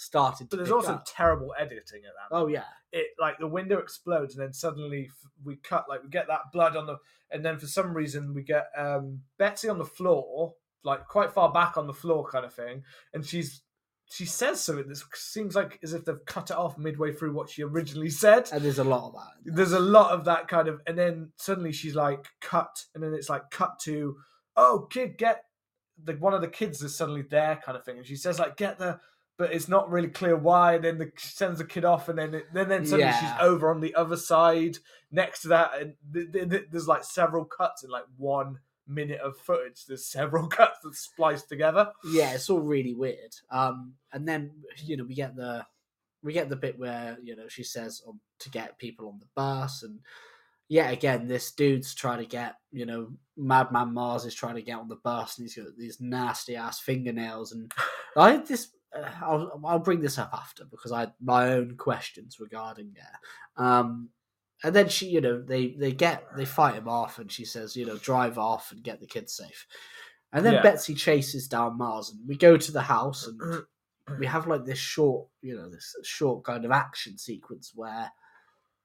[0.02, 1.06] started to But there's also up.
[1.06, 2.34] terrible editing at that.
[2.36, 2.64] Oh yeah.
[2.92, 5.10] It like the window explodes and then suddenly
[5.44, 6.96] we cut like we get that blood on the
[7.30, 11.52] and then for some reason we get um Betsy on the floor like quite far
[11.52, 12.82] back on the floor kind of thing
[13.14, 13.62] and she's
[14.10, 17.48] she says something that seems like as if they've cut it off midway through what
[17.48, 18.46] she originally said.
[18.52, 19.54] And there's a lot of that.
[19.56, 23.14] There's a lot of that kind of, and then suddenly she's like cut, and then
[23.14, 24.16] it's like cut to,
[24.54, 25.44] oh kid, get
[26.02, 28.58] the one of the kids is suddenly there kind of thing, and she says like
[28.58, 29.00] get the,
[29.42, 30.74] but it's not really clear why.
[30.74, 33.18] And then the she sends the kid off, and then it, then then suddenly Yeah.
[33.20, 34.78] she's over on the other side
[35.10, 39.20] next to that, and th- th- th- there's like several cuts in like one minute
[39.20, 39.84] of footage.
[39.86, 41.90] There's several cuts that spliced together.
[42.12, 43.34] yeah, it's all really weird.
[43.50, 44.52] Um, and then
[44.84, 45.66] you know we get the
[46.22, 49.26] we get the bit where you know she says um, to get people on the
[49.34, 49.98] bus, and
[50.68, 54.78] yeah, again, this dude's trying to get you know Madman Marz is trying to get
[54.78, 57.72] on the bus, and he's got these nasty ass fingernails, and
[58.16, 58.68] I had this.
[58.96, 63.60] Uh, I'll I'll bring this up after because I had my own questions regarding it.
[63.62, 64.10] Um,
[64.64, 67.76] and then she, you know, they they get they fight him off, and she says,
[67.76, 69.66] you know, drive off and get the kids safe.
[70.32, 70.62] And then Yeah.
[70.62, 73.64] Betsy chases down Marz, and we go to the house, and
[74.18, 78.10] we have like this short, you know, this short kind of action sequence where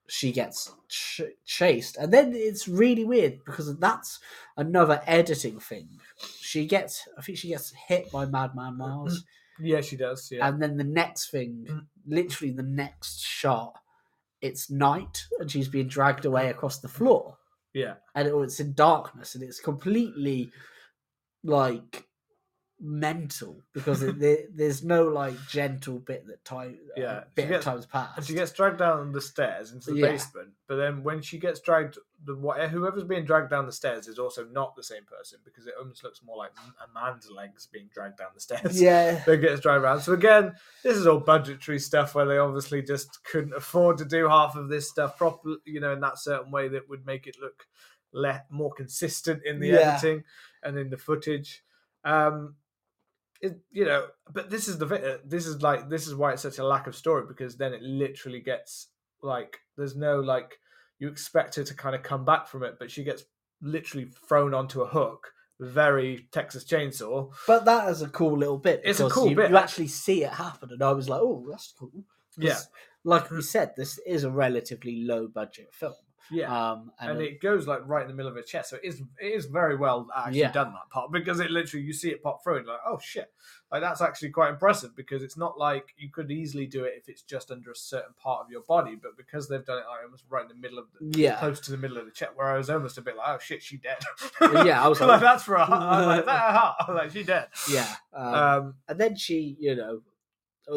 [0.10, 4.20] she gets ch- chased, and then it's really weird because that's
[4.56, 5.90] another editing thing.
[6.40, 9.14] She gets, I think she gets hit by Madman Marz,
[9.60, 10.30] Yeah, she does.
[10.32, 11.86] Yeah, and then the next thing, mm.
[12.06, 13.74] literally the next shot,
[14.42, 17.38] it's night, and she's being dragged away across the floor
[17.78, 17.94] yeah.
[18.16, 20.50] and it, it's in darkness and it's completely
[21.44, 22.07] like
[22.80, 27.50] mental because it, there, there's no like gentle bit that time Yeah, uh, she bit
[27.50, 30.12] gets- time's passed And she gets dragged down the stairs into the Yeah.
[30.12, 30.50] basement.
[30.68, 34.20] But then when she gets dragged, the what whoever's being dragged down the stairs is
[34.20, 36.52] also not the same person because it almost looks more like
[36.84, 38.80] a man's legs being dragged down the stairs.
[38.82, 40.02] yeah That gets dragged around.
[40.02, 40.54] So again,
[40.84, 44.68] this is all budgetary stuff where they obviously just couldn't afford to do half of
[44.70, 47.66] this stuff properly, you know, in that certain way that would make it look
[48.12, 49.94] le- more consistent in the Yeah.
[49.94, 50.24] editing
[50.64, 51.64] and in the footage.
[52.04, 52.56] Um,
[53.42, 54.86] it, you know, but this is the.
[54.88, 57.74] Uh, this is like this is why it's such a lack of story because then
[57.74, 58.88] it literally gets
[59.22, 60.60] like there's no like
[61.00, 63.24] you expect her to kind of come back from it, but she gets
[63.62, 65.34] literally thrown onto a hook.
[65.60, 67.32] Very Texas Chainsaw.
[67.48, 69.50] but that is a cool little bit It's a cool you, bit.
[69.50, 71.90] you actually see it happen and i was like oh that's cool.
[72.38, 72.60] Yeah,
[73.04, 75.96] like we said this is a relatively low budget film
[76.32, 76.72] yeah.
[76.72, 78.70] um and, and it goes like right in the middle of her chest.
[78.72, 80.52] So it is it is very well actually Yeah.
[80.52, 83.32] done that part because it literally you see it pop through and like oh shit,
[83.72, 87.10] like that's actually quite impressive because it's not like you could easily do it if
[87.10, 90.04] it's just under a certain part of your body, but because they've done it like
[90.04, 92.32] almost right in the middle of the yeah close to the middle of the chest,
[92.36, 93.98] where I was almost a bit like oh shit, she dead.
[94.42, 96.06] Yeah, I was like, like- that's for a heart.
[96.08, 96.76] Like that heart.
[96.80, 97.48] I was like she dead.
[97.70, 100.02] yeah um, Um, and then she you know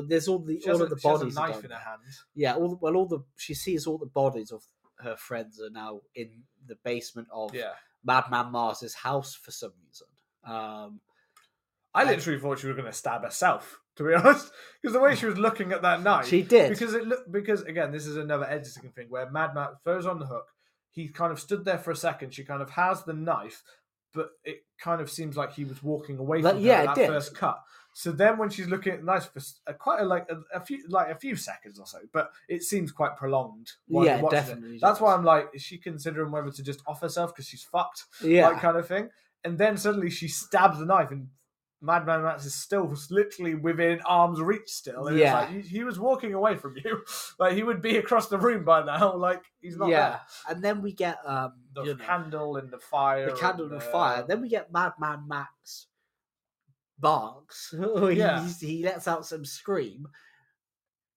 [0.07, 1.37] there's all the all of the bodies.
[1.37, 2.01] a knife in her hand.
[2.37, 4.63] Yeah, all the, well, all the she sees all the bodies of
[5.03, 7.73] her friends are now in the basement of Yeah.
[8.05, 10.07] Madman Marz's house for some reason.
[10.45, 11.01] Um,
[11.95, 15.01] I And- literally thought she was going to stab herself, to be honest, because the
[15.01, 16.27] way she was looking at that knife.
[16.27, 16.71] she did.
[16.71, 20.19] because it looked because again, this is another editing thing where Mad Max throws on
[20.19, 20.47] the hook.
[20.93, 22.33] He kind of stood there for a second.
[22.35, 23.63] She kind of has the knife,
[24.15, 26.95] but it kind of seems like he was walking away from yeah, her it that
[26.97, 27.09] did.
[27.09, 27.61] first cut.
[27.93, 30.61] So then, when she's looking at the knife for a, quite a, like a, a
[30.65, 33.73] few like a few seconds or so, but it seems quite prolonged.
[33.89, 34.31] Yeah, you're it.
[34.31, 35.15] definitely That's why.
[35.15, 38.61] I'm like, is she considering whether to just off herself because she's fucked, yeah, like
[38.61, 39.09] kind of thing?
[39.45, 41.29] And then suddenly she stabs the knife, and
[41.83, 45.07] Madman Max is still literally within arm's reach still.
[45.07, 45.43] And Yeah.
[45.43, 47.03] it's like he, he was walking away from you,
[47.39, 49.17] like he would be across the room by now.
[49.21, 50.21] Like he's not yeah.
[50.49, 51.85] And then we get um, there.
[51.85, 53.27] The know, candle and the fire.
[53.31, 54.25] the candle and and the fire.
[54.27, 55.87] Then we get Madman Max
[57.01, 57.75] barks.
[58.11, 58.47] he, Yeah.
[58.61, 60.07] he lets out some scream,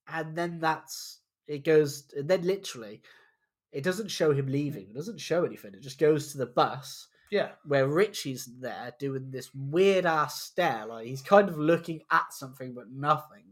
[0.08, 2.06] and then that's it goes.
[2.16, 3.02] And then literally,
[3.72, 4.90] it doesn't show him leaving.
[4.90, 5.74] It doesn't show anything.
[5.74, 10.86] It just goes to the bus yeah, where Richie's there doing this weird ass stare.
[10.86, 13.46] Like he's kind of looking at something but nothing.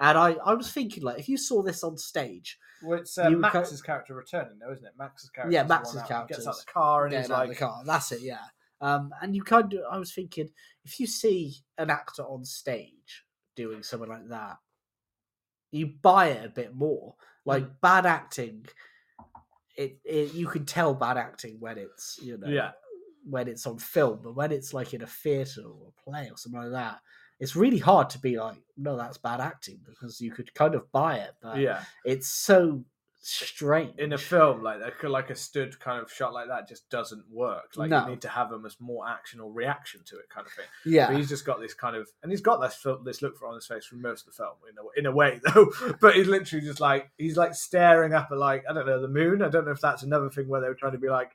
[0.00, 3.24] And I, I was thinking, like, if you saw this on stage, well, it's uh,
[3.28, 4.92] would co- Max's character returning, though, isn't it?
[4.96, 5.52] Max's character.
[5.52, 7.82] Yeah, Max's character gets out the car and he's out of like, the car.
[7.84, 8.38] That's it, yeah.
[8.80, 10.48] Um, and you kind of, I was thinking,
[10.84, 13.24] if you see an actor on stage
[13.56, 14.58] doing something like that,
[15.70, 17.14] you buy it a bit more.
[17.44, 17.80] Like Mm.
[17.80, 18.66] bad acting,
[19.76, 22.72] it, it you can tell bad acting when it's you know yeah,
[23.28, 26.36] when it's on film, but when it's like in a theatre or a play or
[26.36, 27.00] something like that,
[27.40, 30.90] it's really hard to be like, no, that's bad acting because you could kind of
[30.92, 31.82] buy it, but yeah.
[32.04, 32.84] it's so
[33.28, 36.88] strange In a film like that, like a stood kind of shot like that, just
[36.88, 37.72] doesn't work.
[37.76, 38.04] Like No.
[38.04, 40.64] you need to have them as more action or reaction to it, kind of thing.
[40.84, 43.46] Yeah, But he's just got this kind of, and he's got this this look for
[43.48, 45.70] on his face for most of the film, in a, in a way though.
[46.00, 49.08] But he's literally just like he's like staring up at like I don't know the
[49.08, 49.42] moon.
[49.42, 51.32] I don't know if that's another thing where they were trying to be like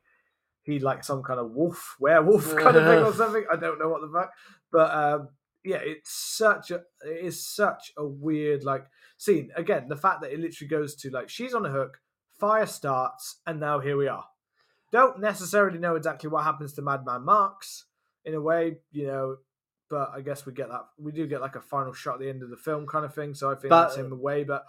[0.64, 3.46] he like some kind of wolf, werewolf kind of thing or something.
[3.52, 4.32] I don't know what the fuck,
[4.72, 5.30] but um,
[5.64, 8.86] yeah, it's such a it is such a weird like
[9.18, 9.52] scene.
[9.56, 12.00] Again, the fact that it literally goes to like she's on a hook,
[12.40, 14.26] fire starts, and now here we are.
[14.92, 17.84] Don't necessarily know exactly what happens to Madman Marz
[18.26, 19.38] in a way, you know,
[19.90, 22.30] but I guess we get that we do get like a final shot at the
[22.30, 23.34] end of the film kind of thing.
[23.34, 24.66] So I think But- that's him way, but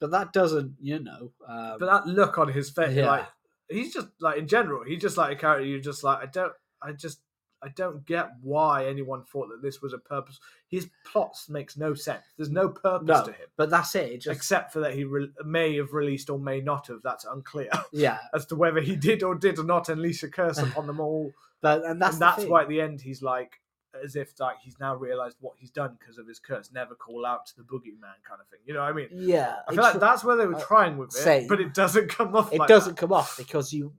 [0.00, 1.32] but that doesn't, you know.
[1.46, 3.10] Um, but that look on his face, Yeah.
[3.10, 3.26] like
[3.68, 5.66] he's just like in general, he's just like a character.
[5.66, 7.20] You just like I don't, I just
[7.62, 10.40] I don't get why anyone thought that this was a purpose.
[10.68, 12.22] His plots makes no sense.
[12.36, 14.10] There's no purpose no, to him but that's it.
[14.10, 17.02] It just except for that he re- may have released or may not have.
[17.02, 20.86] That's unclear yeah, as to whether he did or did not unleash a curse upon
[20.86, 21.30] them all.
[21.60, 23.60] but and that's and that's why at the end he's like,
[24.02, 26.70] as if like he's now realized what he's done because of his curse.
[26.72, 28.60] Never call out to the boogeyman kind of thing.
[28.64, 29.08] You know what I mean?
[29.12, 31.46] Yeah, I feel like tr- that's where they were uh, trying with it, same.
[31.46, 32.50] but it doesn't come off.
[32.52, 33.00] it like doesn't that.
[33.00, 33.92] come off because you.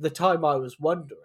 [0.00, 1.20] The time I was wondering.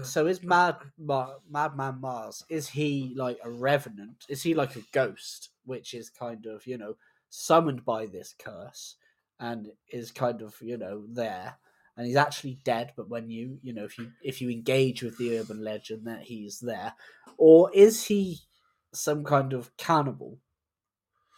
[0.00, 0.84] Uh, so is uh, Mad uh.
[0.98, 2.42] Ma- Madman Marz?
[2.48, 4.24] Is he like a revenant?
[4.28, 6.94] Is he like a ghost, which is kind of you know
[7.30, 8.96] summoned by this curse,
[9.40, 11.58] and is kind of you know there,
[11.96, 12.92] and he's actually dead.
[12.96, 16.22] But when you you know if you if you engage with the urban legend that
[16.22, 16.94] he's there,
[17.36, 18.38] or is he
[18.92, 20.38] some kind of cannibal,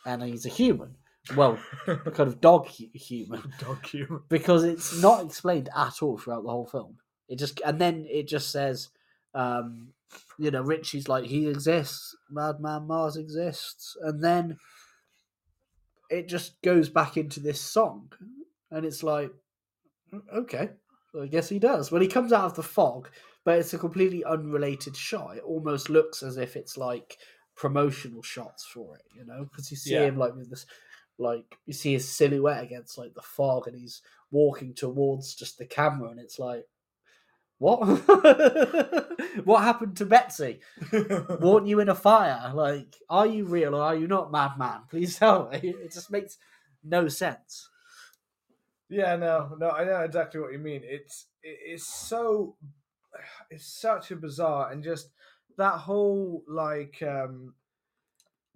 [0.07, 0.97] and he's a human?
[1.37, 4.23] Well, a kind of dog hu- human Dog human.
[4.29, 6.97] because it's not explained at all throughout the whole film.
[7.31, 8.89] It just and then it just says,
[9.35, 9.95] um,
[10.39, 14.59] you know, Richie's like he exists, Madman Marz exists, and then
[16.11, 18.13] it just goes back into this song,
[18.71, 19.31] and it's like,
[20.35, 20.71] okay,
[21.21, 21.93] I guess he does.
[21.93, 23.09] When he comes out of the fog,
[23.45, 25.37] but it's a completely unrelated shot.
[25.37, 27.17] It almost looks as if it's like
[27.57, 30.07] promotional shots for it, you know, because you see Yeah.
[30.07, 30.67] him like with this
[31.19, 34.01] like you see his silhouette against like the fog and he's
[34.31, 36.65] walking towards just the camera and it's like
[37.61, 37.79] what
[39.47, 40.61] what happened to betsy
[41.41, 45.19] weren't you in a fire like are you real or are you not madman please
[45.19, 46.39] tell me it just makes
[46.85, 47.71] no sense
[48.89, 50.83] Yeah, no, no, I know exactly what you mean.
[50.85, 52.57] It's it's so
[53.51, 55.11] it's such a bizarre and just
[55.59, 57.55] that whole like um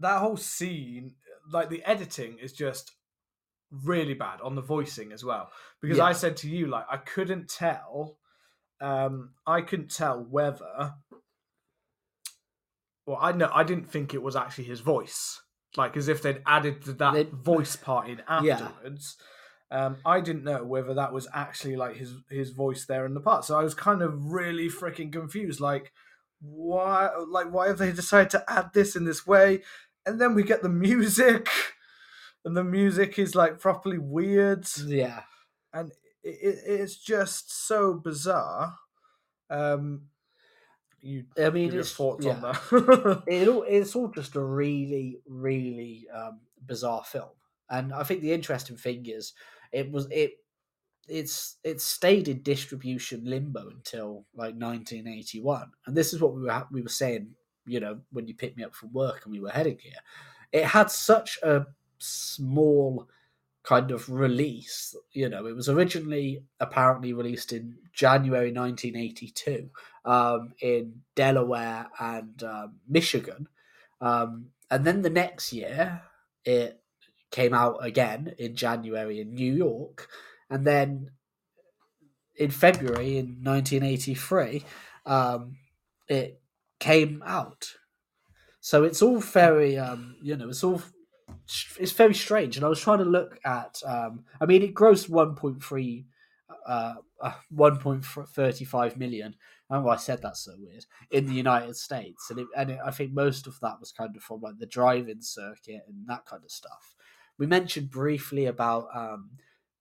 [0.00, 1.14] that whole scene,
[1.50, 2.92] like the editing is just
[3.70, 5.50] really bad on the voicing as well.
[5.80, 6.00] Because Yeah.
[6.00, 8.18] I said to you, like I couldn't tell,
[8.84, 10.94] um, I couldn't tell whether.
[13.06, 15.40] Well, I know I didn't think it was actually his voice,
[15.76, 18.58] like as if they'd added that They- voice part in Yeah.
[18.58, 19.16] afterwards.
[19.70, 23.20] Um, I didn't know whether that was actually like his his voice there in the
[23.20, 25.60] part, so I was kind of really freaking confused.
[25.60, 25.92] Like,
[26.40, 27.10] why?
[27.28, 29.62] Like, why have they decided to add this in this way?
[30.06, 31.48] and then we get the music,
[32.44, 35.22] and the music is like properly weird, Yeah.
[35.72, 35.92] and
[36.24, 38.74] it, it, it's just so bizarre.
[39.50, 40.02] Um,
[41.00, 42.32] you I mean, your it's, thoughts yeah.
[42.32, 43.22] on that?
[43.26, 47.28] it all, it's all just a really, really um, bizarre film.
[47.68, 49.34] And I think the interesting thing is,
[49.72, 50.32] it was it
[51.08, 56.66] it's it stayed in distribution limbo until like 1981, and this is what we were
[56.70, 57.34] we were saying.
[57.66, 60.00] You know, when you picked me up from work and we were heading here,
[60.52, 61.66] it had such a
[61.98, 63.08] small
[63.64, 64.94] kind of release.
[65.12, 69.70] You know, it was originally apparently released in January 1982
[70.04, 73.48] um, in Delaware and um, Michigan.
[74.00, 76.02] Um, and then the next year,
[76.44, 76.80] it
[77.30, 80.08] came out again in January in New York.
[80.50, 81.10] And then
[82.36, 84.64] in February in 1983,
[85.06, 85.56] um,
[86.08, 86.40] it
[86.78, 87.72] came out.
[88.60, 90.82] So it's all very, um, you know, it's all
[91.46, 92.56] it's very strange.
[92.56, 96.04] And I was trying to look at, um, I mean, it grossed 1.3,
[96.66, 99.34] uh, uh, 1.35 million.
[99.70, 103.12] I said that's so weird in the United States, and it, and it, I think
[103.12, 106.50] most of that was kind of from like the drive-in circuit and that kind of
[106.50, 106.94] stuff.
[107.38, 109.30] We mentioned briefly about um,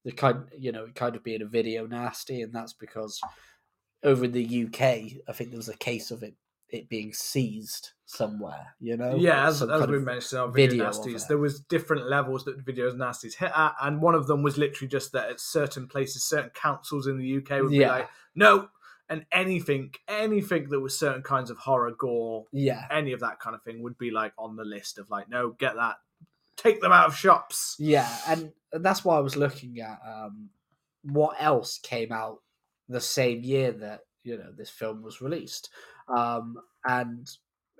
[0.03, 3.21] the kind, you know, it kind of being a video nasty, and that's because
[4.03, 4.81] over in the UK,
[5.27, 6.35] I think there was a case of it
[6.69, 8.75] it being seized somewhere.
[8.79, 12.63] You know, yeah, as, as we mentioned on video, nasties, there was different levels that
[12.65, 16.23] videos nasties hit at, and one of them was literally just that at certain places,
[16.23, 17.91] certain councils in the UK would be Yeah.
[17.91, 18.69] like, no,
[19.09, 23.55] and anything, anything that was certain kinds of horror, gore, yeah, any of that kind
[23.55, 25.95] of thing would be like on the list of like, no, get that,
[26.55, 27.75] take them out of shops.
[27.79, 30.49] Yeah, and and that's why I was looking at um,
[31.03, 32.39] what else came out
[32.89, 35.69] the same year that you know this film was released.
[36.07, 37.29] Um, and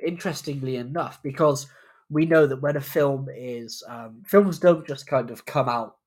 [0.06, 1.68] interestingly enough, because
[2.10, 5.98] we know that when a film is um, films don't just kind of come out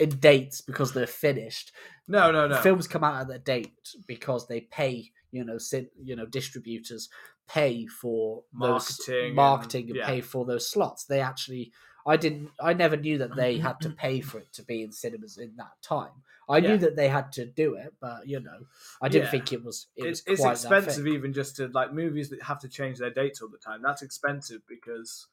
[0.00, 1.72] in dates because they're finished.
[2.06, 2.56] No, no, no.
[2.60, 3.72] Films come out at their date
[4.06, 7.08] because they pay, you know, sin- you know, distributors
[7.48, 10.06] pay for those Marketing and- marketing and, yeah.
[10.06, 11.04] pay for those slots.
[11.04, 11.72] They actually,
[12.06, 14.92] I didn't, I never knew that they had to pay for it to be in
[14.92, 16.12] cinemas in that time.
[16.48, 16.68] I Yeah.
[16.70, 18.66] knew that they had to do it, but you know,
[19.02, 19.30] I didn't Yeah.
[19.30, 19.88] think it was.
[19.96, 23.10] It it's, was it's expensive even just to like movies that have to change their
[23.10, 23.82] dates all the time.
[23.82, 25.26] That's expensive because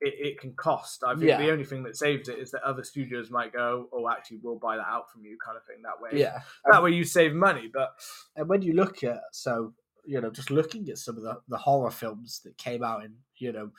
[0.00, 1.04] it, it can cost.
[1.04, 1.38] I think Yeah.
[1.38, 4.58] the only thing that saves it is that other studios might go, "Oh, actually, we'll
[4.58, 5.82] buy that out from you," kind of thing.
[5.82, 7.68] That way, Yeah, that way you save money.
[7.72, 7.94] But
[8.36, 11.58] and when you look at so you know just looking at some of the, the
[11.58, 13.70] horror films that came out in you know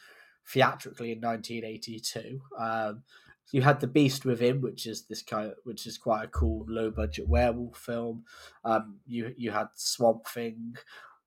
[0.48, 3.04] theatrically in 1982 um
[3.52, 6.66] you had the beast within which is this kind of, which is quite a cool
[6.70, 8.24] low budget werewolf film
[8.64, 10.76] um you you had swamp thing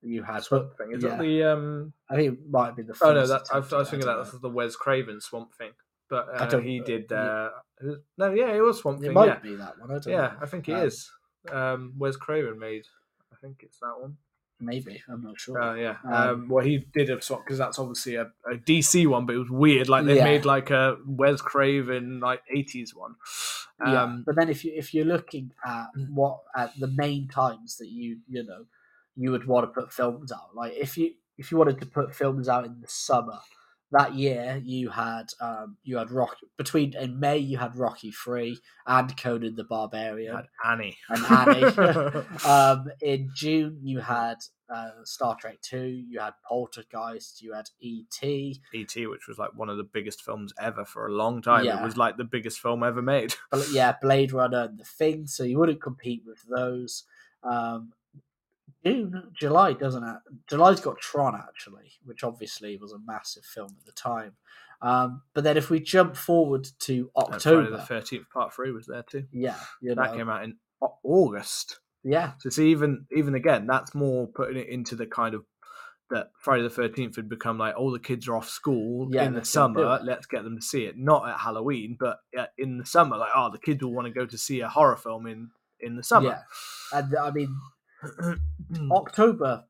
[0.06, 1.10] you had Swamp Thing is yeah.
[1.10, 1.92] that the um?
[2.10, 4.06] i think it might have been the Oh no, first that I, I was thinking
[4.06, 5.70] that was the Wes Craven Swamp Thing.
[6.10, 7.06] But I uh, don't- he did.
[7.10, 7.16] yeah.
[7.16, 7.50] Uh,
[7.80, 9.04] was- no, yeah, it was Swamp know.
[9.04, 9.14] it Thing.
[9.14, 11.10] might Yeah, be that one i don't yeah, know I think it Um, is.
[11.50, 12.84] Um, Wes Craven made.
[13.32, 14.18] I think it's that one.
[14.60, 15.96] Maybe i'm not sure Oh yeah.
[16.04, 19.34] Um, Um, well, he did a swap because that's obviously a, a DC one, but
[19.34, 19.88] it was weird.
[19.88, 20.24] Like they Yeah.
[20.24, 23.16] made like a Wes Craven like eighties one.
[23.80, 27.76] yeah, Um, but then if you if you're looking at what at the main times
[27.78, 28.66] that you you know
[29.16, 32.14] you would want to put films out, like if you if you wanted to put
[32.14, 33.38] films out in the summer,
[33.94, 38.58] that year you had um you had rock between in May you had Rocky Three
[38.86, 41.64] and Conan the Barbarian had Annie and Annie.
[42.46, 44.36] um, in June you had
[44.68, 48.60] uh, Star Trek Two, you had Poltergeist, you had E E.T.
[48.72, 51.64] E.T., which was like one of the biggest films ever for a long time.
[51.64, 51.80] Yeah.
[51.80, 53.34] It was like the biggest film ever made.
[53.52, 57.04] Bl- yeah, Blade Runner and The Thing, so you wouldn't compete with those.
[57.42, 57.92] Um,
[58.84, 63.86] June, July doesn't have, July's got Tron actually, which obviously was a massive film at
[63.86, 64.32] the time.
[64.82, 69.04] Um, but then if we jump forward to October, the Thirteenth Part Three was there
[69.08, 69.24] too.
[69.32, 70.56] yeah, you That came out in
[71.02, 71.78] August.
[72.02, 75.44] yeah, So see, even even again, that's more putting it into the kind of
[76.10, 79.32] that Friday the Thirteenth had become like all the kids are off school Yeah, in
[79.32, 80.00] the let's go do summer.
[80.04, 82.18] Let's get them to see it, not at Halloween, but
[82.58, 83.16] in the summer.
[83.16, 85.96] Like, oh, the kids will want to go to see a horror film in in
[85.96, 86.28] the summer.
[86.92, 87.56] yeah, and I mean
[88.90, 89.64] October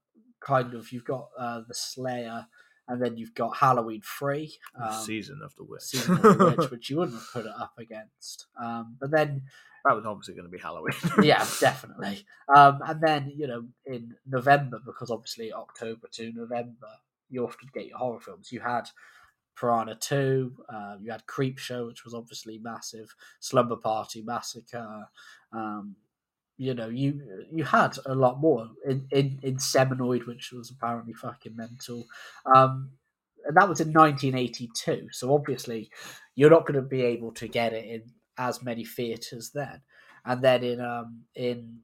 [0.44, 2.46] kind of you've got uh, the Slayer,
[2.88, 4.54] and then you've got Halloween Free.
[4.80, 5.82] Um, season of the witch.
[5.82, 8.46] Season of the Witch, which you wouldn't have put it up against.
[8.62, 9.42] Um, but then
[9.84, 10.94] that was obviously going to be Halloween.
[11.22, 12.24] yeah, definitely.
[12.54, 16.88] Um, and then you know in November, because obviously October to November,
[17.30, 18.52] you often get your horror films.
[18.52, 18.88] You had
[19.56, 23.14] Piranha Two, uh, you had Creep Show, which was obviously massive.
[23.40, 25.08] Slumber Party Massacre.
[25.52, 25.96] Um,
[26.56, 31.56] you know, you you had a lot more in in, Inseminoid, which was apparently fucking
[31.56, 32.06] mental.
[32.54, 32.90] Um,
[33.46, 35.08] and that was in 1982.
[35.12, 35.90] So obviously,
[36.34, 38.02] you're not going to be able to get it in
[38.38, 39.80] as many theaters then.
[40.24, 41.80] And then in um in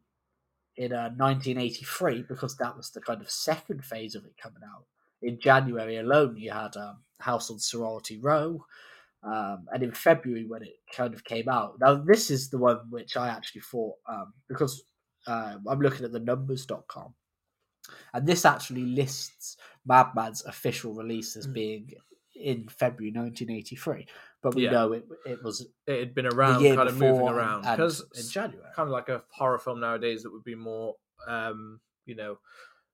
[0.76, 4.84] in uh, 1983, because that was the kind of second phase of it coming out.
[5.20, 8.64] In January alone, you had um, House on Sorority Row,
[9.22, 11.78] um, and in February when it kind of came out.
[11.80, 14.82] Now this is the one which I actually thought um, because
[15.26, 17.14] uh, I'm looking at the numbers.com,
[18.14, 21.54] and this actually lists Madman's official release as Mm.
[21.54, 21.90] being
[22.34, 24.06] in February 1983,
[24.42, 24.70] but we Yeah.
[24.70, 28.70] know it it was It had been around, kind of moving around because in January.
[28.74, 30.96] kind of like a horror film nowadays that would be more,
[31.26, 32.38] um, you know,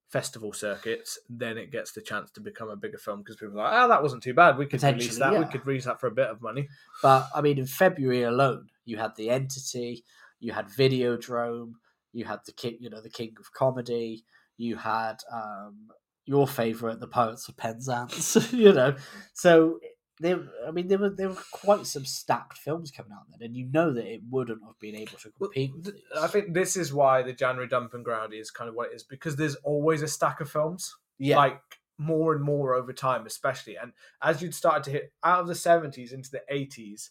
[0.08, 1.18] festival circuits.
[1.28, 3.88] Then it gets the chance to become a bigger film because people are like, oh,
[3.88, 4.56] that wasn't too bad.
[4.56, 5.38] We could release that.
[5.38, 6.68] We could release that for a bit of money.
[7.02, 10.04] But I mean, in February alone, you had the Entity,
[10.40, 11.72] you had Videodrome,
[12.12, 14.24] you had the king, you know, the King of Comedy,
[14.56, 15.88] you had um,
[16.24, 18.94] your favorite, the Pirates of Penzance, you know.
[19.34, 19.80] So
[20.20, 20.34] they,
[20.66, 23.66] I mean, there were there were quite some stacked films coming out then, and you
[23.70, 25.72] know that it wouldn't have been able to compete.
[25.74, 28.90] with th- I think this is why the January dumping ground is kind of what
[28.92, 30.94] it is because there's always a stack of films.
[31.18, 31.60] yeah, like
[31.98, 33.76] more and more over time, especially.
[33.76, 33.92] And
[34.22, 37.08] as you'd started to hit out of the 70s into the 80s,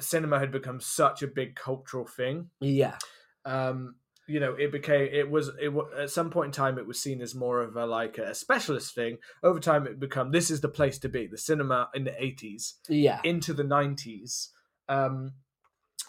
[0.00, 2.48] cinema had become such a big cultural thing.
[2.60, 2.96] yeah,
[3.44, 3.96] Um,
[4.28, 7.22] you know, it became it was it at some point in time it was seen
[7.22, 9.18] as more of a like a specialist thing.
[9.42, 11.26] Over time, it become this is the place to be.
[11.26, 14.48] The cinema in the 80s yeah, into the 90s.
[14.88, 15.32] Um,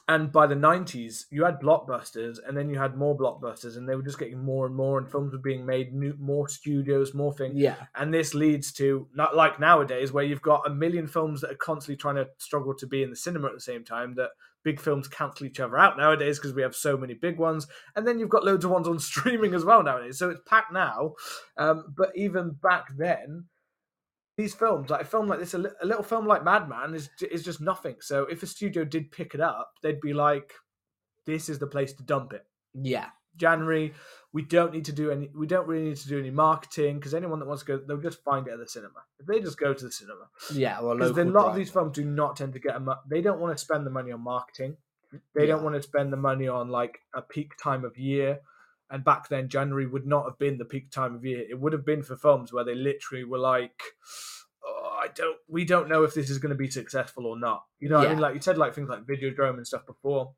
[0.08, 3.96] and by the 90s, you had blockbusters, and then you had more blockbusters, and they
[3.96, 7.32] were just getting more and more, and films were being made, new, more studios, more
[7.32, 11.42] things yeah, and this leads to not like nowadays where you've got a million films
[11.42, 14.16] that are constantly trying to struggle to be in the cinema at the same time
[14.16, 14.32] that
[14.64, 18.08] big films cancel each other out nowadays because we have so many big ones and
[18.08, 20.18] then you've got loads of ones on streaming as well nowadays.
[20.18, 21.14] So it's packed now
[21.58, 23.46] um, but even back then
[24.38, 27.44] these films like a film like this a, a little film like madman is, is
[27.44, 27.96] just nothing.
[28.02, 30.54] So if a studio did pick it up they'd be like
[31.26, 32.46] this is the place to dump it.
[32.74, 33.08] Yeah,
[33.40, 33.94] January.
[34.32, 35.30] We don't need to do any.
[35.36, 37.98] We don't really need to do any marketing because anyone that wants to go, they'll
[37.98, 39.00] just find it at the cinema.
[39.20, 40.80] If they just go to the cinema, yeah.
[40.82, 42.96] Well, because a lot of these films do not tend to get a.
[43.10, 44.78] They don't want to spend the money on marketing.
[45.34, 48.42] They don't want to spend the money on like a peak time of year.
[48.92, 51.46] And back then, January would not have been the peak time of year.
[51.50, 53.82] It would have been for films where they literally were like,
[54.66, 57.64] oh, "I don't, we don't know if this is going to be successful or not."
[57.80, 60.34] You know, what I mean, like you said, like things like Videodrome and stuff before.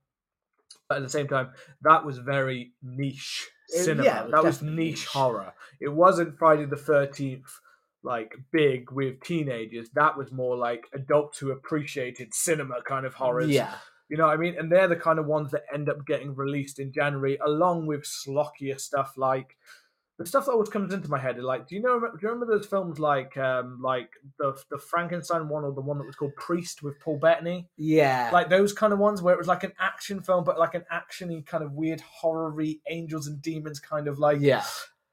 [0.88, 1.50] But at the same time,
[1.82, 4.04] that was very niche uh, cinema.
[4.04, 5.06] yeah, was that was niche niche.
[5.08, 5.54] horror.
[5.80, 7.60] It wasn't Friday the Thirteenth
[8.04, 9.90] like big with teenagers.
[9.94, 13.50] That was more like adults who appreciated cinema kind of horrors.
[13.50, 13.76] Yeah,
[14.10, 14.56] You know what I mean?
[14.58, 18.04] And they're the kind of ones that end up getting released in January, along with
[18.04, 19.56] slockier stuff like
[20.22, 21.38] the stuff that always comes into my head.
[21.38, 22.00] is Like, do you know?
[22.00, 24.10] Do you remember those films like, um, like
[24.40, 27.68] the the Frankenstein one or the one that was called Priest with Paul Bettany?
[27.78, 30.76] yeah, Like those kind of ones where it was like an action film, but like
[30.76, 34.64] an actiony kind of weird horror-y angels and demons kind of like yeah,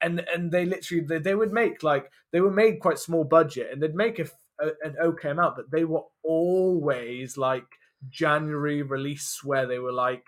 [0.01, 3.69] and and they literally they, they would make like they were made quite small budget
[3.71, 4.27] and they'd make a,
[4.61, 7.65] a- an okay amount but they were always like
[8.09, 10.23] january release where they were like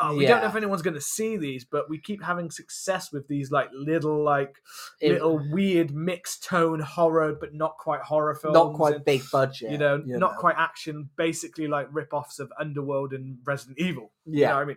[0.00, 3.12] oh we don't know if anyone's going to see these but we keep having success
[3.12, 4.56] with these like little like
[5.00, 9.22] It- little weird mixed tone horror but not quite horror films not quite and, big
[9.30, 9.70] budget.
[9.70, 14.40] you know not quite action basically like rip-offs of underworld and resident evil you know
[14.40, 14.76] Yeah, what I mean?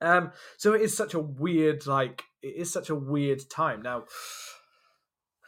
[0.00, 3.82] Um, so it is such a weird, like, it is such a weird time.
[3.82, 4.06] Now,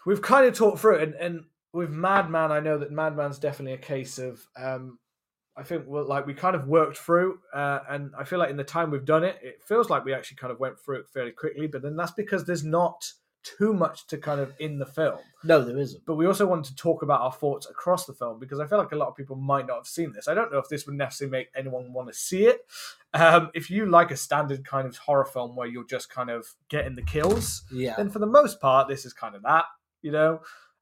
[0.06, 3.72] we've kind of talked through it, and, and with Madman, I know that Madman's definitely
[3.72, 4.98] a case of, um,
[5.56, 8.56] I think, well, like, we kind of worked through, uh, and I feel like in
[8.56, 11.08] the time we've done it, it feels like we actually kind of went through it
[11.08, 13.12] fairly quickly, but then that's because there's not
[13.44, 16.04] too much to kind of in the film no, there isn't.
[16.06, 18.78] but we also wanted to talk about our thoughts across the film because I feel
[18.78, 20.28] like a lot of people might not have seen this.
[20.28, 22.60] I don't know if this would necessarily make anyone want to see it.
[23.12, 26.46] Um, if you like a standard kind of horror film where you're just kind of
[26.70, 29.66] getting the kills, Yeah, then for the most part, this is kind of that,
[30.00, 30.40] you know.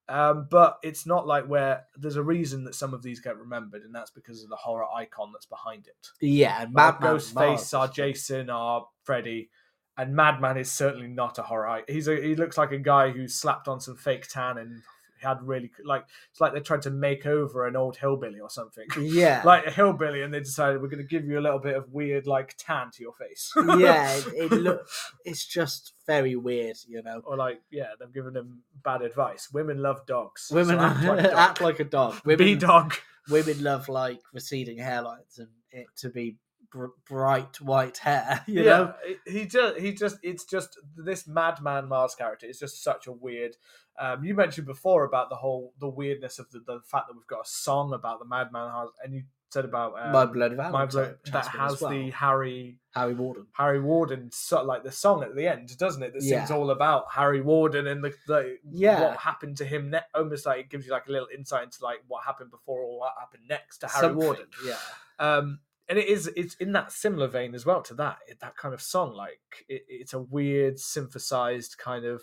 [0.08, 3.82] Um, but it's not like where there's a reason that some of these get remembered,
[3.82, 6.08] and that's because of the horror icon that's behind it.
[6.20, 9.48] yeah, and Madman Ghostface, our Jason, our Freddy,
[9.96, 11.82] and Madman is certainly not a horror.
[11.88, 14.82] He's a he looks like a guy who slapped on some fake tan and
[15.22, 18.86] had really like it's like they tried to make over an old hillbilly or something.
[19.02, 21.76] Yeah, like a hillbilly, and they decided we're going to give you a little bit
[21.76, 23.52] of weird like tan to your face.
[23.78, 24.88] yeah, it, it look,
[25.24, 27.20] it's just very weird, you know.
[27.24, 29.50] or like yeah, they've given them bad advice.
[29.52, 30.42] Women love dogs.
[30.42, 31.32] so Women act like a dog.
[31.36, 32.22] act like a dog.
[32.24, 32.94] Be Women, dog.
[33.28, 36.36] women love like receding hairlines and it to be
[36.72, 38.42] br- bright white hair.
[38.48, 38.94] You yeah, know,
[39.26, 43.56] he just he just it's just this madman Marz character is just such a weird.
[43.98, 47.26] Um, you mentioned before about the whole the weirdness of the, the fact that we've
[47.26, 50.86] got a song about the madman, Marz, and you said about um, my bloody my
[50.86, 51.90] blood that has well.
[51.90, 53.46] the Harry Harry Warden.
[53.52, 56.14] Harry Warden so, like the song at the end, doesn't it?
[56.14, 59.02] That sings all about Harry Warden and the, the Yeah.
[59.02, 59.90] what happened to him.
[59.90, 62.80] Ne- almost like it gives you like a little insight into like what happened before
[62.80, 64.46] or what happened next to Harry Something, Warden.
[64.66, 64.76] Yeah.
[65.18, 68.74] Um, and it is it's in that similar vein as well to that that kind
[68.74, 69.14] of song.
[69.14, 72.22] Like it, it's a weird synthesized kind of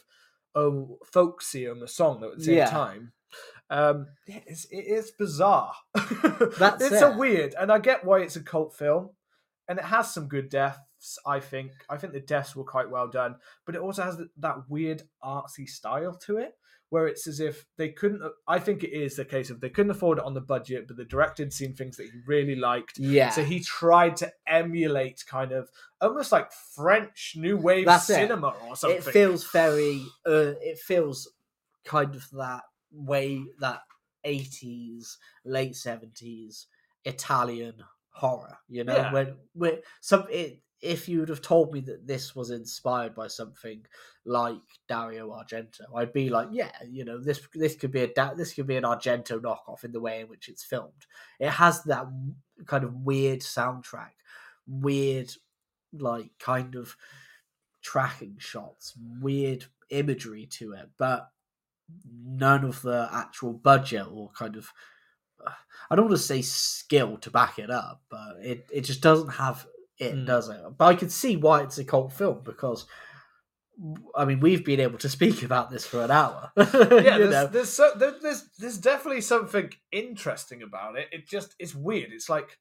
[0.56, 2.70] oh folksium a song though at the same Yeah.
[2.70, 3.14] time.
[3.70, 5.74] Um, it's, it is bizarre.
[6.58, 9.12] That's it's a weird, and I get why it's a cult film,
[9.68, 11.20] and it has some good deaths.
[11.26, 11.72] I think.
[11.90, 13.36] I think the deaths were quite well done,
[13.66, 16.54] but it also has that weird artsy style to it,
[16.90, 18.22] where it's as if they couldn't.
[18.48, 20.98] I think it is the case of they couldn't afford it on the budget, but
[20.98, 23.30] the director had seen things that he really liked, Yeah.
[23.30, 25.70] so he tried to emulate kind of
[26.02, 28.16] almost like French new wave That's it.
[28.16, 28.98] cinema or something.
[28.98, 30.04] it feels very.
[30.26, 31.32] Uh, it feels
[31.86, 33.82] kind of that way that
[34.24, 36.68] eighties, late seventies
[37.06, 37.76] Italian
[38.12, 38.58] horror.
[38.68, 39.14] You know, Yeah.
[39.14, 40.62] when when some it.
[40.82, 43.86] If you would have told me that this was inspired by something
[44.26, 48.54] like Dario Argento, I'd be like, yeah, you know, this this could be a this
[48.54, 51.06] could be an Argento knockoff in the way in which it's filmed.
[51.40, 52.06] It has that
[52.66, 54.12] kind of weird soundtrack,
[54.68, 55.32] weird
[55.94, 56.96] like kind of
[57.82, 61.30] tracking shots, weird imagery to it, but
[62.24, 64.72] none of the actual budget or kind of
[65.90, 69.30] I don't want to say skill to back it up, but it, it just doesn't
[69.30, 69.66] have
[70.00, 70.26] it, Mm.
[70.26, 70.78] doesn't.
[70.78, 72.86] But I can see why it's a cult film because
[74.16, 76.52] I mean we've been able to speak about this for an hour.
[76.58, 81.08] yeah, there's, there's, so, there's there's definitely something interesting about it.
[81.12, 82.12] It just it's weird.
[82.12, 82.58] It's like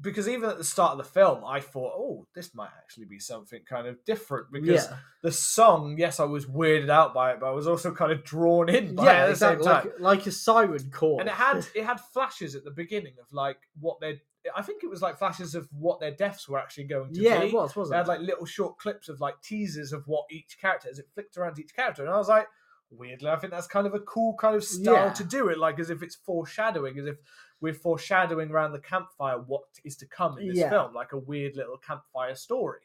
[0.00, 3.18] because even at the start of the film, I thought, oh, this might actually be
[3.18, 7.40] something kind of different because yeah, the song, yes, I was weirded out by it,
[7.40, 9.86] but I was also kind of drawn in by it yeah, at the same time.
[9.98, 11.18] Like, like a siren call.
[11.20, 14.16] and it had it had flashes at the beginning of like what their
[14.54, 17.40] I think it was like flashes of what their deaths were actually going to yeah,
[17.40, 17.46] be.
[17.48, 18.08] it was, They wasn't had it?
[18.08, 21.58] like little short clips of like teasers of what each character as it flicked around
[21.58, 22.46] each character, and I was like,
[22.90, 25.12] weirdly, I think that's kind of a cool kind of style Yeah.
[25.12, 27.16] to do it, like as if it's foreshadowing, as if
[27.60, 30.70] we're foreshadowing around the campfire what is to come in this Yeah.
[30.70, 32.80] film, like a weird little campfire story.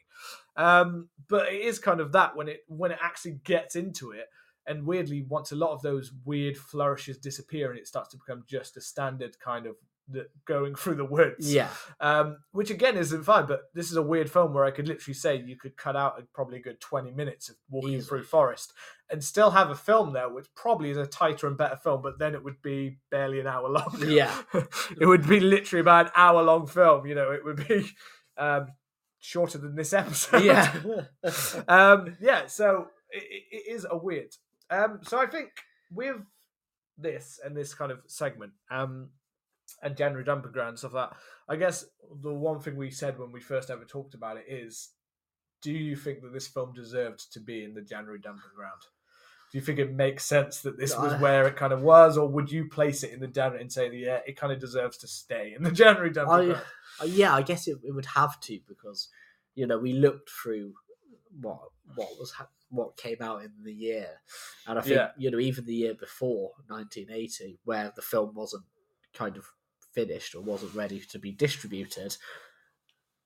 [0.56, 4.26] Um, but it is kind of that when it when it actually gets into it.
[4.66, 8.44] And weirdly, once a lot of those weird flourishes disappear, and it starts to become
[8.46, 9.74] just a standard kind of
[10.44, 11.68] going through the woods yeah,
[12.00, 13.46] um, which again isn't fine.
[13.46, 16.18] But this is a weird film where I could literally say you could cut out
[16.18, 18.08] a, probably a good twenty minutes of walking Easily.
[18.08, 18.72] through forest
[19.10, 22.02] and still have a film there, which probably is a tighter and better film.
[22.02, 23.96] But then it would be barely an hour long.
[24.06, 24.34] Yeah.
[25.00, 27.06] it would be literally about an hour long film.
[27.06, 27.86] You know, it would be
[28.36, 28.68] um,
[29.18, 30.42] shorter than this episode.
[30.42, 30.72] yeah,
[31.68, 32.46] um, yeah.
[32.46, 34.34] So it, it is a weird.
[34.70, 35.50] Um, so I think
[35.92, 36.16] with
[36.96, 39.10] this and this kind of segment, um,
[39.82, 41.16] and January dumping ground and stuff like that,
[41.48, 41.84] I guess
[42.22, 44.90] the one thing we said when we first ever talked about it is,
[45.60, 48.80] do you think that this film deserved to be in the January dumping ground?
[49.50, 52.26] Do you think it makes sense that this was where it kind of was, or
[52.26, 55.06] would you place it in the January and say, yeah, it kind of deserves to
[55.06, 56.62] stay in the January dumping I, ground?
[57.02, 59.08] uh, yeah, I guess it, it would have to because
[59.54, 60.72] you know we looked through
[61.38, 61.58] what
[61.94, 64.08] what was ha- what came out in the year,
[64.66, 65.10] and I think Yeah.
[65.18, 68.64] you know even the year before 1980, where the film wasn't
[69.12, 69.44] kind of
[69.94, 72.16] finished or wasn't ready to be distributed,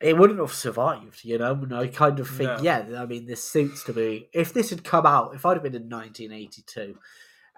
[0.01, 1.25] it wouldn't have survived.
[1.25, 2.62] You know, and I kind of think No.
[2.62, 5.62] yeah, I mean this suits to be if this had come out if I'd have
[5.62, 6.99] been in 1982.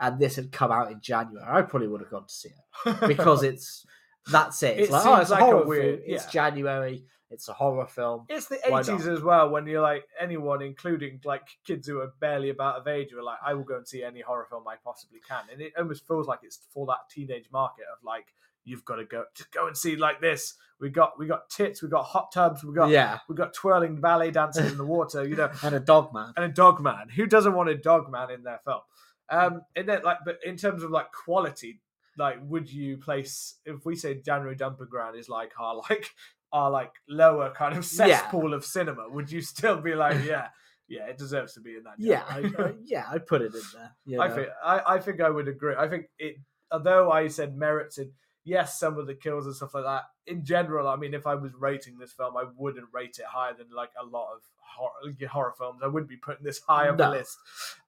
[0.01, 1.45] And this had come out in January.
[1.45, 2.51] I probably would have gone to see
[2.87, 3.85] it because it's
[4.31, 4.79] that's it.
[4.79, 6.15] It's It like, oh, it's a like a horror weird- film.
[6.15, 6.31] It's yeah.
[6.31, 7.05] January.
[7.31, 8.25] It's a horror film.
[8.29, 12.49] It's the eighties as well, when you're like anyone, including like kids who are barely
[12.51, 14.77] about of age, who are like, I will go and see any horror film I
[14.83, 18.27] possibly can, and it almost feels like it's for that teenage market of like,
[18.69, 20.55] you've got to go, just go and see like this.
[20.81, 24.01] We got we got tits, we got hot tubs, we got yeah, we got twirling
[24.01, 26.33] ballet dancers in the water, you know, and a dog man.
[26.37, 27.09] and a dog man.
[27.09, 28.81] Who doesn't want a dog man in their film?
[29.31, 31.81] Um, and then like, but in terms of like quality,
[32.17, 36.11] like, would you place if we say January Dumping Ground is like our like
[36.53, 38.07] our like lower kind of Yeah.
[38.19, 39.09] cesspool of cinema?
[39.09, 40.47] Would you still be like, yeah,
[40.87, 41.95] yeah, it deserves to be in that?
[41.99, 42.39] Yeah, I.
[42.63, 43.97] I, yeah, I put it in there.
[44.07, 45.75] You I think I, I think I would agree.
[45.77, 46.37] I think it
[46.71, 48.13] although I said merits and
[48.49, 51.35] yes, some of the kills and stuff like that, in general, I mean, if I
[51.35, 54.93] was rating this film, I wouldn't rate it higher than like a lot of horror,
[55.31, 55.81] horror films.
[55.83, 57.39] I wouldn't be putting this high on the list.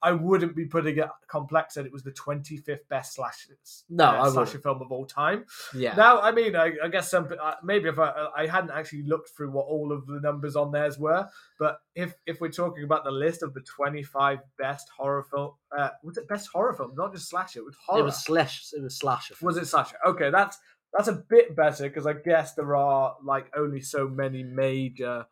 [0.03, 1.09] I wouldn't be putting it.
[1.29, 3.49] Complex said it was the 25th best slash
[3.89, 5.45] No, uh, slasher film of all time.
[5.75, 5.95] Yeah.
[5.95, 9.31] Now, I mean, I, I guess some uh, maybe if I I hadn't actually looked
[9.31, 11.29] through what all of the numbers on theirs were,
[11.59, 15.91] but if if we're talking about the list of the 25 best horror film, uh,
[16.03, 18.01] was it best horror film, not just slasher, it was horror.
[18.01, 18.65] it was slash.
[18.77, 19.35] It was slasher.
[19.43, 19.97] Was it slasher?
[20.07, 20.59] Okay, that's
[20.93, 25.27] that's a bit better because I guess there are like only so many major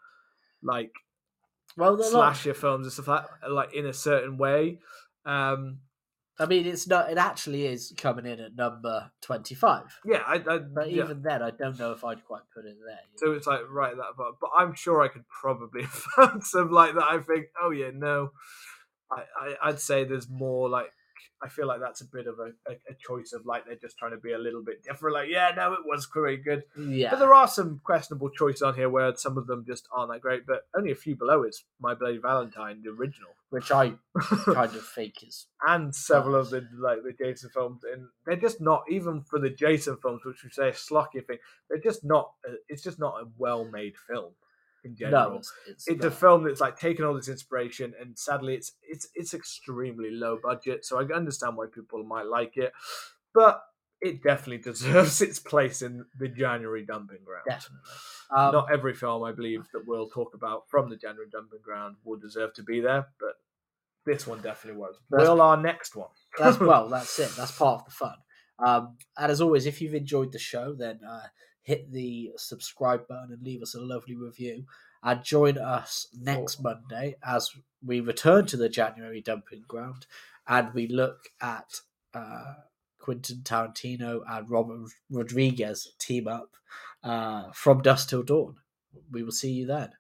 [0.63, 0.93] like
[1.79, 4.79] well, they're not- films and stuff like like in a certain way.
[5.25, 5.81] Um,
[6.41, 7.11] I mean, it's not.
[7.11, 9.99] It actually is coming in at number twenty-five.
[10.05, 11.05] yeah, I, I But yeah.
[11.05, 12.99] even then, I don't know if I'd quite put it there.
[13.17, 13.33] So know.
[13.33, 15.83] it's like right that far, but I'm sure I could probably
[16.17, 17.05] find some like that.
[17.05, 18.31] I think, oh yeah, no,
[19.11, 20.93] I, I I'd say there's more like
[21.43, 23.99] I feel like that's a bit of a, a, a choice of like they're just
[23.99, 25.15] trying to be a little bit different.
[25.15, 27.11] Like, yeah, no, it was pretty good, yeah.
[27.11, 30.21] but there are some questionable choices on here where some of them just aren't that
[30.21, 30.47] great.
[30.47, 33.95] But only a few below is My Bloody Valentine, the original, which I
[34.45, 38.61] kind of think is and several of the like the Jason films, and they're just
[38.61, 41.39] not even for the Jason films, which we say a schlocky thing.
[41.69, 42.33] They're just not.
[42.49, 44.33] uh, It's just not a well-made film
[44.85, 45.31] in general.
[45.31, 45.37] no.
[45.37, 49.09] It's, it's, it's a film that's like taken all this inspiration, and sadly, it's it's
[49.15, 50.85] it's extremely low budget.
[50.85, 52.73] So I understand why people might like it,
[53.35, 53.63] but
[54.01, 57.45] it definitely deserves its place in the January dumping ground.
[57.49, 57.81] definitely.
[58.31, 61.97] Um, Not every film, I believe, that we'll talk about from the January dumping ground
[62.05, 63.35] will deserve to be there, but
[64.07, 64.97] this one definitely was.
[65.11, 66.11] Will our next one?
[66.39, 67.31] that's well, that's it.
[67.37, 68.15] That's part of the fun.
[68.59, 71.27] Um, and as always, if you've enjoyed the show, then uh,
[71.69, 74.65] hit the subscribe button and leave us a lovely review.
[75.03, 77.51] And join us next Monday as
[77.85, 80.07] we return to the January dumping ground
[80.49, 81.81] and we look at
[82.15, 82.55] uh,
[82.99, 86.57] Quentin Tarantino and Robert Rodriguez team up
[87.05, 88.57] uh, from dusk till dawn.
[89.13, 89.91] We will see you then.